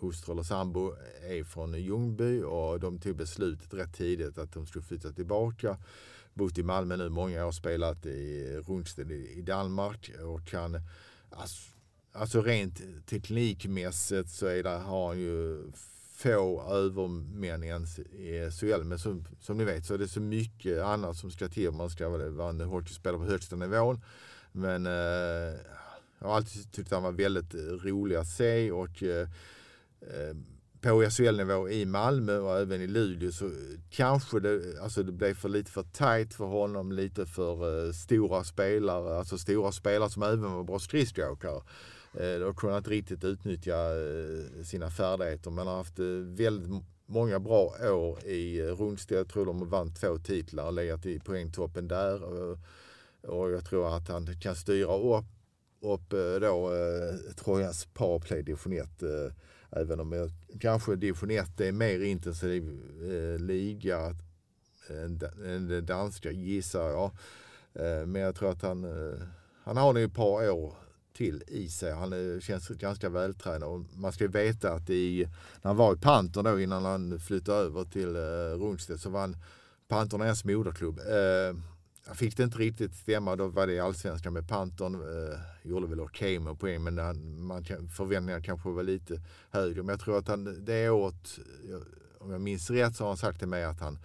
hustru 0.00 0.32
eller 0.32 0.42
sambo 0.42 0.94
är 1.22 1.44
från 1.44 1.74
Ljungby 1.74 2.42
och 2.42 2.80
de 2.80 2.98
tog 2.98 3.16
beslutet 3.16 3.74
rätt 3.74 3.94
tidigt 3.94 4.38
att 4.38 4.52
de 4.52 4.66
skulle 4.66 4.84
flytta 4.84 5.12
tillbaka. 5.12 5.78
Bott 6.34 6.58
i 6.58 6.62
Malmö 6.62 6.96
nu 6.96 7.08
många 7.08 7.46
år, 7.46 7.52
spelat 7.52 8.06
i 8.06 8.56
Rundsten 8.66 9.10
i, 9.10 9.42
Danmark 9.42 10.10
och 10.24 10.46
kan 10.46 10.80
alltså, 11.30 11.70
alltså 12.12 12.42
rent 12.42 13.06
teknikmässigt 13.06 14.30
så 14.30 14.46
är 14.46 14.62
det, 14.62 14.70
har 14.70 15.08
han 15.08 15.18
ju 15.18 15.62
få 16.14 16.62
övermän 16.70 17.64
ens 17.64 17.98
i 17.98 18.50
SHL. 18.50 18.84
Men 18.84 18.98
som, 18.98 19.24
som 19.40 19.56
ni 19.56 19.64
vet 19.64 19.86
så 19.86 19.94
är 19.94 19.98
det 19.98 20.08
så 20.08 20.20
mycket 20.20 20.82
annat 20.82 21.16
som 21.16 21.30
ska 21.30 21.48
till. 21.48 21.70
Man 21.70 21.90
ska 21.90 22.08
vara 22.08 22.48
en 22.48 22.60
hockeyspelare 22.60 23.18
på 23.18 23.24
högsta 23.24 23.56
nivån. 23.56 24.00
Men 24.52 24.86
eh, 24.86 24.92
jag 26.18 26.28
har 26.28 26.36
alltid 26.36 26.72
tyckt 26.72 26.92
att 26.92 26.96
han 26.96 27.02
var 27.02 27.12
väldigt 27.12 27.54
rolig 27.84 28.16
att 28.16 28.28
se 28.28 28.70
och 28.70 29.02
eh 29.02 29.28
Eh, 30.02 30.36
på 30.80 31.10
SHL-nivå 31.10 31.68
i 31.68 31.86
Malmö 31.86 32.38
och 32.38 32.58
även 32.58 32.80
i 32.82 32.86
Luleå 32.86 33.32
så 33.32 33.50
kanske 33.90 34.40
det, 34.40 34.80
alltså 34.82 35.02
det 35.02 35.12
blev 35.12 35.34
för 35.34 35.48
lite 35.48 35.70
för 35.70 35.82
tajt 35.82 36.34
för 36.34 36.44
honom, 36.44 36.92
lite 36.92 37.26
för 37.26 37.86
eh, 37.86 37.92
stora 37.92 38.44
spelare, 38.44 39.18
alltså 39.18 39.38
stora 39.38 39.72
spelare 39.72 40.10
som 40.10 40.22
även 40.22 40.52
var 40.52 40.64
bra 40.64 40.78
skridskoåkare. 40.78 41.62
Eh, 42.14 42.38
de 42.38 42.42
har 42.42 42.54
kunnat 42.54 42.88
riktigt 42.88 43.24
utnyttja 43.24 43.76
eh, 43.76 44.64
sina 44.64 44.90
färdigheter. 44.90 45.50
Men 45.50 45.66
har 45.66 45.76
haft 45.76 45.98
väldigt 46.22 46.82
många 47.06 47.40
bra 47.40 47.74
år 47.82 48.24
i 48.24 48.62
Rundstedt. 48.62 49.18
Jag 49.18 49.28
tror 49.28 49.46
de 49.46 49.68
vann 49.68 49.94
två 49.94 50.18
titlar 50.18 50.66
och 50.66 50.72
legat 50.72 51.06
i 51.06 51.20
poängtoppen 51.20 51.88
där. 51.88 52.24
och 53.22 53.50
jag 53.50 53.64
tror 53.64 53.96
att 53.96 54.08
han 54.08 54.40
kan 54.40 54.56
styra 54.56 54.96
upp, 54.96 55.24
upp 55.80 56.10
då 56.40 56.72
Trojas 57.36 57.86
powerplay 57.94 58.42
division 58.42 58.72
1 58.72 59.02
Även 59.72 60.00
om 60.00 60.12
jag, 60.12 60.30
kanske 60.60 60.96
division 60.96 61.30
1 61.30 61.60
är 61.60 61.72
mer 61.72 62.00
intensiv 62.00 62.82
eh, 63.02 63.40
liga 63.40 64.14
än, 64.88 65.20
än 65.46 65.68
det 65.68 65.80
danska 65.80 66.30
gissar 66.30 66.90
jag. 66.90 67.10
Eh, 67.74 68.06
men 68.06 68.22
jag 68.22 68.34
tror 68.34 68.50
att 68.50 68.62
han, 68.62 68.84
eh, 68.84 69.20
han 69.64 69.76
har 69.76 69.92
nog 69.92 70.02
ett 70.02 70.14
par 70.14 70.50
år 70.50 70.74
till 71.12 71.42
i 71.46 71.68
sig. 71.68 71.92
Han 71.92 72.12
är, 72.12 72.40
känns 72.40 72.68
ganska 72.68 73.08
vältränad. 73.08 73.62
Och 73.62 73.84
man 73.94 74.12
ska 74.12 74.28
veta 74.28 74.72
att 74.72 74.90
i, 74.90 75.28
när 75.62 75.68
han 75.68 75.76
var 75.76 75.94
i 75.94 75.98
Pantern 75.98 76.44
då 76.44 76.60
innan 76.60 76.84
han 76.84 77.20
flyttade 77.20 77.58
över 77.58 77.84
till 77.84 78.16
eh, 78.16 78.64
Rundstedt 78.64 79.00
så 79.00 79.10
var 79.10 79.20
han 79.20 79.36
Panton 79.88 80.20
är 80.20 80.26
hans 80.26 80.44
moderklubb. 80.44 80.98
Eh, 80.98 81.56
jag 82.06 82.16
fick 82.16 82.36
det 82.36 82.42
inte 82.42 82.58
riktigt 82.58 82.94
stämma. 82.94 83.36
Då 83.36 83.48
var 83.48 83.66
det 83.66 83.72
i 83.72 83.80
allsvenskan 83.80 84.32
med 84.32 84.48
Panton. 84.48 84.94
Eh, 84.94 85.38
gjorde 85.62 85.86
väl 85.86 86.00
okej 86.00 86.38
okay 86.38 86.44
med 86.44 86.60
poäng 86.60 86.82
men 86.82 86.98
han, 86.98 87.42
man, 87.42 87.64
förväntningarna 87.96 88.42
kanske 88.42 88.68
var 88.68 88.82
lite 88.82 89.20
högre. 89.50 89.82
Men 89.82 89.88
jag 89.88 90.00
tror 90.00 90.18
att 90.18 90.28
han 90.28 90.64
det 90.64 90.90
året, 90.90 91.38
om 92.18 92.30
jag 92.30 92.40
minns 92.40 92.70
rätt 92.70 92.96
så 92.96 93.04
har 93.04 93.08
han 93.08 93.16
sagt 93.16 93.38
till 93.38 93.48
mig 93.48 93.64
att 93.64 93.80
han 93.80 93.98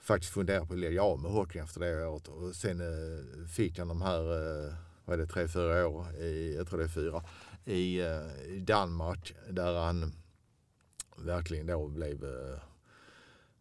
faktiskt 0.00 0.32
funderar 0.32 0.64
på 0.64 0.72
att 0.72 0.78
lägga 0.78 1.02
av 1.02 1.20
med 1.20 1.30
hockeyn 1.30 1.64
efter 1.64 1.80
det 1.80 2.06
året. 2.06 2.28
Och 2.28 2.54
sen 2.54 2.80
eh, 2.80 3.46
fick 3.46 3.78
han 3.78 3.88
de 3.88 4.02
här, 4.02 4.20
eh, 4.20 4.74
vad 5.04 5.20
är 5.20 5.22
det, 5.22 5.26
tre, 5.26 5.48
fyra 5.48 5.88
år, 5.88 6.14
i, 6.14 6.54
jag 6.56 6.68
tror 6.68 6.78
det 6.78 6.84
är 6.84 6.88
fyra, 6.88 7.22
i, 7.64 8.00
eh, 8.00 8.42
i 8.46 8.60
Danmark 8.60 9.34
där 9.50 9.74
han 9.74 10.12
verkligen 11.16 11.66
då 11.66 11.88
blev 11.88 12.24
eh, 12.24 12.60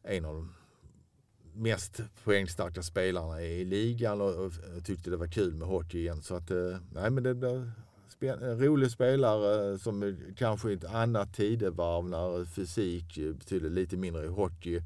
en 0.04 0.26
av 0.26 0.34
de 0.36 0.54
mest 1.58 2.02
poängstarka 2.24 2.84
spelarna 2.84 3.42
i 3.42 3.66
ligan 3.66 4.22
och, 4.22 4.46
och 4.46 4.54
tyckte 4.84 5.10
det 5.10 5.18
var 5.18 5.28
kul 5.28 5.54
med 5.54 5.68
hockey 5.68 6.00
igen. 6.00 6.22
Så 6.22 6.36
att, 6.36 6.52
eh, 6.52 6.78
nej 6.92 7.12
men 7.12 7.24
det 7.24 7.34
blir 8.20 8.44
en 8.44 8.60
rolig 8.60 8.92
spelare 8.92 9.80
som 9.80 10.18
kanske 10.38 10.70
i 10.70 10.74
ett 10.74 10.86
annat 10.86 11.34
tidevarv 11.34 12.10
när 12.10 12.46
fysik 12.46 13.16
betydde 13.16 13.70
lite 13.70 13.98
mindre 13.98 14.26
i 14.26 14.28
hockey 14.28 14.82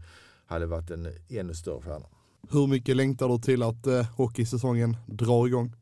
hade 0.45 0.65
varit 0.65 0.91
en 0.91 1.07
ännu 1.29 1.53
större 1.53 1.81
stjärna. 1.81 2.05
Hur 2.49 2.67
mycket 2.67 2.95
längtar 2.95 3.29
du 3.29 3.37
till 3.37 3.63
att 3.63 3.87
eh, 3.87 4.05
hockeysäsongen 4.15 4.97
drar 5.07 5.47
igång? 5.47 5.75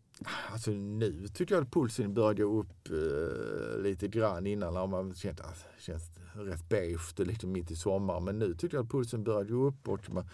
Alltså 0.52 0.72
nu 0.72 1.28
tycker 1.34 1.56
jag 1.56 1.64
att 1.64 1.72
pulsen 1.72 2.14
börjar 2.14 2.34
gå 2.34 2.60
upp 2.60 2.90
eh, 2.90 3.82
lite 3.82 4.08
grann. 4.08 4.48
Innan 4.48 4.76
har 4.76 4.88
man 4.88 5.16
känt 5.16 5.40
att 5.40 5.66
det 5.78 5.84
känns 5.84 6.12
rätt 6.34 6.70
beige 6.70 7.20
liksom 7.20 7.52
mitt 7.52 7.72
i 7.72 7.76
sommaren. 7.76 8.24
Men 8.24 8.40
nu 8.40 8.54
tycker 8.54 8.78
jag 8.78 8.84
att 8.84 8.92
pulsen 8.92 9.24
börjar 9.24 9.44
gå 9.44 9.68
upp 9.68 9.88
och 9.88 10.14
man, 10.14 10.30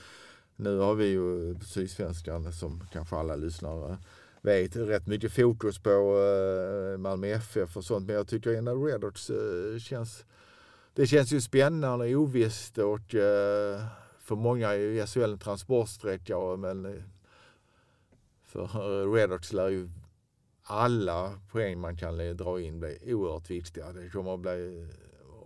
nu 0.56 0.78
har 0.78 0.96
vi 0.96 1.06
ju 1.06 1.56
Sydsvenskan 1.62 2.54
som 2.54 2.84
kanske 2.92 3.16
alla 3.16 3.36
lyssnare 3.36 3.98
vet 4.46 4.76
rätt 4.76 5.08
mycket 5.08 5.32
fokus 5.32 5.80
på 5.80 5.90
uh, 5.90 6.98
Malmö 6.98 7.28
FF 7.28 7.78
och 7.78 7.84
sånt. 7.84 8.08
Men 8.08 8.16
jag 8.16 8.28
tycker 8.28 8.54
ändå 8.54 8.86
Redhawks 8.86 9.30
uh, 9.30 9.74
eh, 9.74 9.80
känns 9.80 10.26
det 10.94 11.08
känns 11.08 11.32
ju 11.32 11.42
spännande 11.42 12.16
och 12.16 12.22
ovisst 12.22 12.78
och 12.78 13.14
uh, 13.14 13.86
för 14.20 14.36
många 14.36 14.70
är 14.70 14.78
ju 14.78 15.06
SHL 15.08 15.24
en 15.24 15.40
transportsträcka 15.40 16.38
men 16.58 17.04
för 18.46 18.68
Redox 19.14 19.54
lär 19.54 19.70
ju 19.70 19.90
alla 20.64 21.40
poäng 21.52 21.80
man 21.80 21.98
kan 21.98 22.38
dra 22.38 22.62
in 22.62 22.80
bli 22.80 23.14
oerhört 23.14 23.50
viktiga. 23.50 23.92
Det 23.92 24.10
kommer 24.10 24.34
att 24.34 24.40
bli 24.40 24.88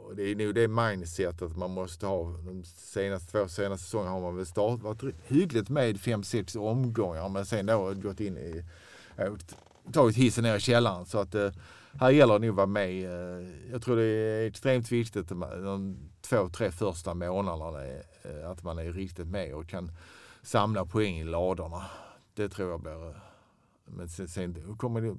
och 0.10 0.16
det 0.16 0.24
är 0.24 0.36
nog 0.36 0.56
det 0.56 0.68
mindsetet 0.68 1.58
man 1.58 1.72
måste 1.72 2.06
ha. 2.06 2.24
De 2.24 2.64
senaste 2.64 3.32
två 3.32 3.48
senaste 3.48 3.86
säsongerna 3.86 4.12
har 4.12 4.22
man 4.22 4.36
väl 4.36 4.46
start, 4.46 4.80
varit 4.82 5.16
hyggligt 5.28 5.70
med 5.70 6.02
fem 6.02 6.24
sex 6.24 6.56
omgångar 6.56 7.30
men 7.30 7.46
sen 7.46 7.66
då 7.66 7.94
gått 7.94 8.20
in 8.20 8.38
i, 8.38 8.64
tagit 9.92 10.16
hissen 10.16 10.44
ner 10.44 10.56
i 10.56 10.60
källaren. 10.60 11.06
Så 11.06 11.20
att 11.20 11.36
eh, 11.36 11.52
här 12.00 12.10
gäller 12.10 12.34
det 12.34 12.40
nog 12.40 12.50
att 12.50 12.56
vara 12.56 12.68
med. 12.68 13.04
Eh, 13.04 13.48
jag 13.72 13.82
tror 13.82 13.96
det 13.96 14.04
är 14.04 14.48
extremt 14.48 14.92
viktigt 14.92 15.30
de 15.30 15.98
två, 16.22 16.50
tre 16.50 16.72
första 16.72 17.14
månaderna 17.14 17.88
eh, 18.24 18.52
att 18.52 18.64
man 18.64 18.80
är 18.80 18.94
riktigt 18.94 19.28
med 19.28 19.54
och 19.54 19.70
kan 19.70 19.92
samla 20.42 20.86
poäng 20.86 21.20
i 21.20 21.24
ladorna. 21.24 21.86
Det 22.34 22.50
tror 22.50 22.72
jag 22.72 22.82
blir 22.82 23.16
men 23.86 24.10
sen, 24.10 24.28
sen 24.28 24.78
kommer 24.78 25.02
det 25.02 25.16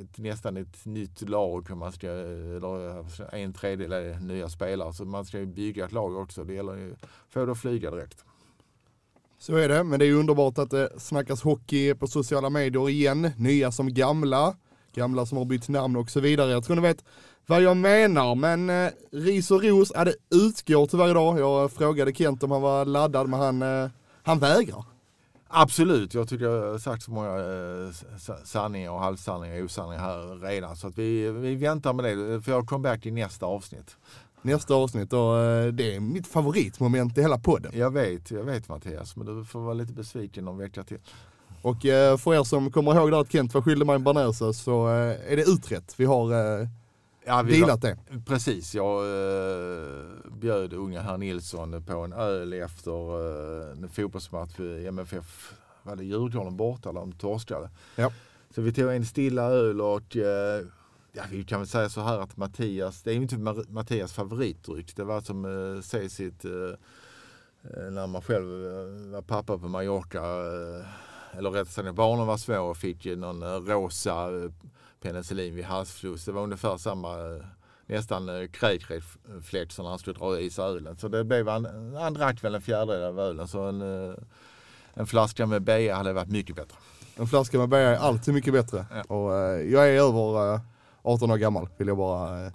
ett, 0.00 0.18
nästan 0.18 0.56
ett 0.56 0.84
nytt 0.84 1.28
lag. 1.28 1.76
Man 1.76 1.92
ska, 1.92 2.06
eller 2.06 3.34
en 3.34 3.52
tredjedel 3.52 3.92
är 3.92 4.20
nya 4.20 4.48
spelare. 4.48 4.92
Så 4.92 5.04
man 5.04 5.24
ska 5.24 5.38
ju 5.38 5.46
bygga 5.46 5.84
ett 5.84 5.92
lag 5.92 6.16
också. 6.16 6.44
Det 6.44 6.54
gäller 6.54 6.76
ju 6.76 6.92
att 6.92 7.08
få 7.30 7.44
det 7.44 7.52
att 7.52 7.60
flyga 7.60 7.90
direkt. 7.90 8.24
Så 9.38 9.56
är 9.56 9.68
det, 9.68 9.84
men 9.84 9.98
det 9.98 10.06
är 10.06 10.12
underbart 10.12 10.58
att 10.58 10.70
det 10.70 11.00
snackas 11.00 11.42
hockey 11.42 11.94
på 11.94 12.06
sociala 12.06 12.50
medier 12.50 12.88
igen. 12.88 13.30
Nya 13.36 13.72
som 13.72 13.94
gamla, 13.94 14.56
gamla 14.94 15.26
som 15.26 15.38
har 15.38 15.44
bytt 15.44 15.68
namn 15.68 15.96
och 15.96 16.10
så 16.10 16.20
vidare. 16.20 16.50
Jag 16.50 16.64
tror 16.64 16.76
ni 16.76 16.82
vet 16.82 17.04
vad 17.46 17.62
jag 17.62 17.76
menar, 17.76 18.34
men 18.34 18.70
eh, 18.70 18.90
ris 19.12 19.50
och 19.50 19.62
ros, 19.62 19.92
ja, 19.94 20.04
det 20.04 20.14
utgår 20.30 20.86
tyvärr 20.86 21.10
idag. 21.10 21.38
Jag 21.38 21.72
frågade 21.72 22.14
Kent 22.14 22.42
om 22.42 22.50
han 22.50 22.62
var 22.62 22.84
laddad, 22.84 23.28
men 23.28 23.40
han, 23.40 23.62
eh, 23.62 23.90
han 24.22 24.38
vägrar. 24.38 24.84
Absolut, 25.54 26.14
jag 26.14 26.28
tycker 26.28 26.44
jag 26.44 26.72
har 26.72 26.78
sagt 26.78 27.02
så 27.02 27.10
många 27.10 27.28
eh, 27.28 28.34
sanningar 28.44 28.90
och 28.90 29.00
halvsanningar 29.00 29.58
och 29.58 29.64
osanningar 29.64 30.00
här 30.00 30.48
redan. 30.48 30.76
Så 30.76 30.86
att 30.86 30.98
vi, 30.98 31.30
vi 31.30 31.54
väntar 31.54 31.92
med 31.92 32.04
det, 32.04 32.42
för 32.42 32.52
jag 32.52 32.66
comeback 32.66 33.06
i 33.06 33.10
nästa 33.10 33.46
avsnitt. 33.46 33.96
Nästa 34.42 34.74
avsnitt 34.74 35.12
och 35.12 35.38
eh, 35.38 35.72
det 35.72 35.94
är 35.94 36.00
mitt 36.00 36.26
favoritmoment 36.26 37.18
i 37.18 37.22
hela 37.22 37.38
podden. 37.38 37.72
Jag 37.74 37.90
vet, 37.90 38.30
jag 38.30 38.44
vet 38.44 38.68
Mattias, 38.68 39.16
men 39.16 39.26
du 39.26 39.44
får 39.44 39.60
vara 39.60 39.74
lite 39.74 39.92
besviken 39.92 40.44
någon 40.44 40.58
vecka 40.58 40.82
till. 40.82 40.98
Och 41.62 41.86
eh, 41.86 42.16
för 42.16 42.34
er 42.34 42.44
som 42.44 42.72
kommer 42.72 42.94
ihåg 42.94 43.10
där 43.10 43.20
att 43.20 43.32
Kent 43.32 43.54
var 43.54 43.62
skyldig 43.62 43.86
mig 43.86 43.94
en 43.94 44.04
banösa 44.04 44.52
så 44.52 44.86
är 44.86 45.36
det 45.36 45.42
utrett. 45.42 45.94
Vi 45.96 46.04
har 46.04 46.32
ja, 47.24 47.42
vi 47.42 47.58
dealat 47.60 47.82
det. 47.82 47.98
Precis, 48.26 48.74
jag 48.74 49.04
eh, 49.04 50.06
bjöd 50.32 50.72
unga 50.72 51.00
herr 51.00 51.18
Nilsson 51.18 51.82
på 51.82 51.98
en 51.98 52.12
öl 52.12 52.52
efter 52.52 52.92
eh, 53.70 53.70
en 53.70 53.88
fotbollsmatch 53.88 54.60
i 54.60 54.86
MFF. 54.86 55.54
Var 55.82 55.96
det 55.96 56.04
Djurgården 56.04 56.56
borta 56.56 56.88
eller 56.88 57.00
de 57.00 57.12
torskade? 57.12 57.70
Ja. 57.96 58.12
Så 58.54 58.62
vi 58.62 58.72
tog 58.72 58.92
en 58.92 59.04
stilla 59.04 59.42
öl 59.42 59.80
och 59.80 60.16
eh, 60.16 60.64
ja, 61.12 61.22
vi 61.30 61.44
kan 61.44 61.60
väl 61.60 61.68
säga 61.68 61.88
så 61.88 62.00
här 62.00 62.18
att 62.18 62.36
Mattias, 62.36 63.02
det 63.02 63.10
är 63.10 63.14
ju 63.14 63.22
inte 63.22 63.38
Mattias 63.68 64.12
favoritdryck. 64.12 64.96
Det 64.96 65.04
var 65.04 65.20
som 65.20 65.44
eh, 65.44 65.82
sägs 65.82 66.14
sitt, 66.14 66.44
eh, 66.44 66.52
eh, 66.52 67.90
när 67.90 68.06
man 68.06 68.22
själv 68.22 68.66
eh, 68.66 69.12
var 69.12 69.22
pappa 69.22 69.58
på 69.58 69.68
Mallorca, 69.68 70.18
eh, 70.18 71.38
eller 71.38 71.50
rättare 71.50 71.72
sagt 71.72 71.84
när 71.84 71.92
barnen 71.92 72.26
var 72.26 72.36
små 72.36 72.70
och 72.70 72.76
fick 72.76 73.04
någon 73.04 73.66
rosa 73.66 74.28
penicillin 75.02 75.54
vid 75.54 75.64
halsfluss. 75.64 76.24
Det 76.24 76.32
var 76.32 76.42
ungefär 76.42 76.76
samma 76.76 77.16
nästan 77.86 78.28
eh, 78.28 78.48
kräkreflex 78.48 79.78
när 79.78 79.88
han 79.88 79.98
skulle 79.98 80.18
dra 80.18 80.40
i 80.40 80.50
sig 80.50 80.64
ölen. 80.64 80.96
Så 80.96 81.08
det 81.08 81.24
blev 81.24 81.48
han, 81.48 81.94
han 81.98 82.14
drack 82.14 82.44
väl 82.44 82.54
en 82.54 82.62
fjärdedel 82.62 83.02
av 83.04 83.20
ölen. 83.20 83.48
Så 83.48 83.60
en, 83.62 83.82
en 84.94 85.06
flaska 85.06 85.46
med 85.46 85.62
bea 85.62 85.96
hade 85.96 86.12
varit 86.12 86.28
mycket 86.30 86.56
bättre. 86.56 86.76
En 87.16 87.26
flaska 87.26 87.58
med 87.58 87.68
bea 87.68 87.80
är 87.90 87.96
alltid 87.96 88.34
mycket 88.34 88.52
bättre. 88.52 88.86
Ja. 88.94 89.14
Och 89.14 89.34
eh, 89.36 89.60
jag 89.72 89.88
är 89.88 89.92
över 89.92 90.54
eh, 90.54 90.60
18 91.02 91.30
år 91.30 91.36
gammal 91.36 91.68
vill 91.76 91.88
jag 91.88 91.96
bara, 91.96 92.46
eh, 92.46 92.52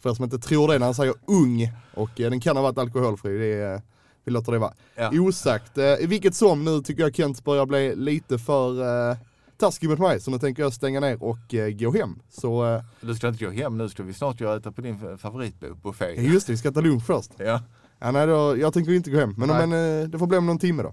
för 0.00 0.10
er 0.10 0.14
som 0.14 0.24
inte 0.24 0.38
tror 0.38 0.68
det 0.68 0.78
när 0.78 0.86
han 0.86 0.94
säger 0.94 1.14
ung 1.26 1.72
och 1.94 2.20
eh, 2.20 2.30
den 2.30 2.40
kan 2.40 2.56
ha 2.56 2.62
varit 2.62 2.78
alkoholfri, 2.78 3.38
det 3.38 3.44
är, 3.62 3.74
eh, 3.74 3.80
vi 4.24 4.32
låter 4.32 4.52
det 4.52 4.58
vara 4.58 4.72
Ja. 4.94 5.10
osagt. 5.20 5.78
Eh, 5.78 5.94
vilket 6.00 6.34
som, 6.34 6.64
nu 6.64 6.80
tycker 6.82 7.02
jag 7.02 7.14
Kent 7.14 7.44
börjar 7.44 7.66
bli 7.66 7.96
lite 7.96 8.38
för 8.38 8.82
eh, 9.10 9.16
taskig 9.56 9.88
mot 9.90 9.98
mig 9.98 10.20
så 10.20 10.30
nu 10.30 10.38
tänker 10.38 10.62
jag 10.62 10.72
stänga 10.72 11.00
ner 11.00 11.22
och 11.22 11.54
eh, 11.54 11.70
gå 11.70 11.92
hem. 11.92 12.18
Så 12.30 12.66
eh, 12.74 12.82
Du 13.00 13.14
ska 13.14 13.28
inte 13.28 13.44
gå 13.44 13.50
hem 13.50 13.78
nu, 13.78 13.88
ska 13.88 14.02
vi 14.02 14.14
snart 14.14 14.40
och 14.40 14.54
äta 14.56 14.72
på 14.72 14.80
din 14.80 15.18
favoritbuffé. 15.18 16.04
ja, 16.16 16.22
just 16.22 16.46
det, 16.46 16.52
vi 16.52 16.56
ska 16.56 16.72
ta 16.72 16.80
lunch 16.80 17.06
först. 17.06 17.30
Ja, 17.36 17.60
Ja, 17.98 18.10
nej, 18.10 18.26
då, 18.26 18.56
jag 18.58 18.72
tänker 18.74 18.92
inte 18.92 19.10
gå 19.10 19.18
hem, 19.18 19.34
men, 19.38 19.48
Nej. 19.48 19.66
men 19.66 20.02
eh, 20.02 20.08
det 20.08 20.18
får 20.18 20.26
bli 20.26 20.38
om 20.38 20.46
någon 20.46 20.58
timme 20.58 20.82
då. 20.82 20.92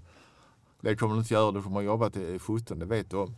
det 0.80 0.96
kommer 0.96 1.14
du 1.14 1.20
inte 1.20 1.34
göra, 1.34 1.52
du 1.52 1.62
kommer 1.62 1.80
jobba 1.80 2.10
till 2.10 2.38
17, 2.38 2.78
det 2.78 2.86
vet 2.86 3.10
du 3.10 3.16
om. 3.16 3.34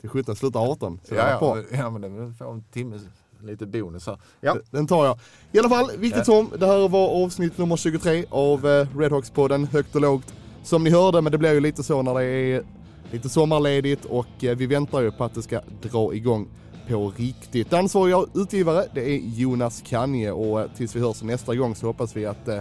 Till 0.00 0.10
17, 0.10 0.36
slutar 0.36 0.60
18. 0.72 1.00
Så 1.04 1.14
Ja, 1.14 1.30
ja, 1.30 1.38
ja, 1.40 1.90
men- 1.90 2.02
ja 2.02 2.08
men 2.08 2.28
det 2.28 2.34
får 2.34 2.52
en 2.52 2.62
timme, 2.62 3.00
lite 3.42 3.66
bonus 3.66 4.06
här. 4.06 4.18
Ja, 4.40 4.56
den 4.70 4.86
tar 4.86 5.04
jag. 5.04 5.18
I 5.52 5.58
alla 5.58 5.68
fall, 5.68 5.90
Ja. 6.00 6.24
som, 6.24 6.50
det 6.58 6.66
här 6.66 6.88
var 6.88 7.24
avsnitt 7.24 7.58
nummer 7.58 7.76
23 7.76 8.24
av 8.30 8.66
eh, 8.66 8.86
Redhawks-podden, 8.96 9.66
högt 9.66 9.94
och 9.94 10.00
lågt. 10.00 10.34
Som 10.62 10.84
ni 10.84 10.90
hörde, 10.90 11.20
men 11.20 11.32
det 11.32 11.38
blir 11.38 11.52
ju 11.52 11.60
lite 11.60 11.82
så 11.82 12.02
när 12.02 12.14
det 12.14 12.24
är 12.24 12.64
lite 13.12 13.28
sommarledigt 13.28 14.04
och 14.04 14.44
eh, 14.44 14.56
vi 14.56 14.66
väntar 14.66 15.00
ju 15.00 15.10
på 15.10 15.24
att 15.24 15.34
det 15.34 15.42
ska 15.42 15.60
dra 15.82 16.14
igång 16.14 16.48
på 16.88 17.12
riktigt. 17.16 17.72
Ansvarig 17.72 18.26
utgivare, 18.34 18.86
det 18.94 19.10
är 19.10 19.18
Jonas 19.18 19.82
Kanje 19.86 20.32
och 20.32 20.60
eh, 20.60 20.66
tills 20.76 20.96
vi 20.96 21.00
hörs 21.00 21.22
nästa 21.22 21.54
gång 21.54 21.74
så 21.74 21.86
hoppas 21.86 22.16
vi 22.16 22.26
att 22.26 22.48
eh, 22.48 22.58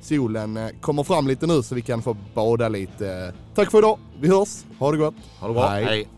solen 0.00 0.58
kommer 0.80 1.02
fram 1.02 1.26
lite 1.26 1.46
nu 1.46 1.62
så 1.62 1.74
vi 1.74 1.82
kan 1.82 2.02
få 2.02 2.16
bada 2.34 2.68
lite. 2.68 3.34
Tack 3.54 3.70
för 3.70 3.78
idag, 3.78 3.98
vi 4.20 4.28
hörs, 4.28 4.64
ha 4.78 4.92
det 4.92 4.98
gott. 4.98 5.14
Ha 5.40 5.48
det 5.48 5.54
bra, 5.54 5.66
Hej. 5.66 5.84
Hej. 5.84 6.08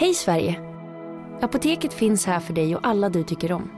Hej 0.00 0.14
Sverige! 0.14 0.60
Apoteket 1.40 1.92
finns 1.92 2.26
här 2.26 2.40
för 2.40 2.52
dig 2.52 2.76
och 2.76 2.86
alla 2.86 3.08
du 3.08 3.24
tycker 3.24 3.52
om. 3.52 3.77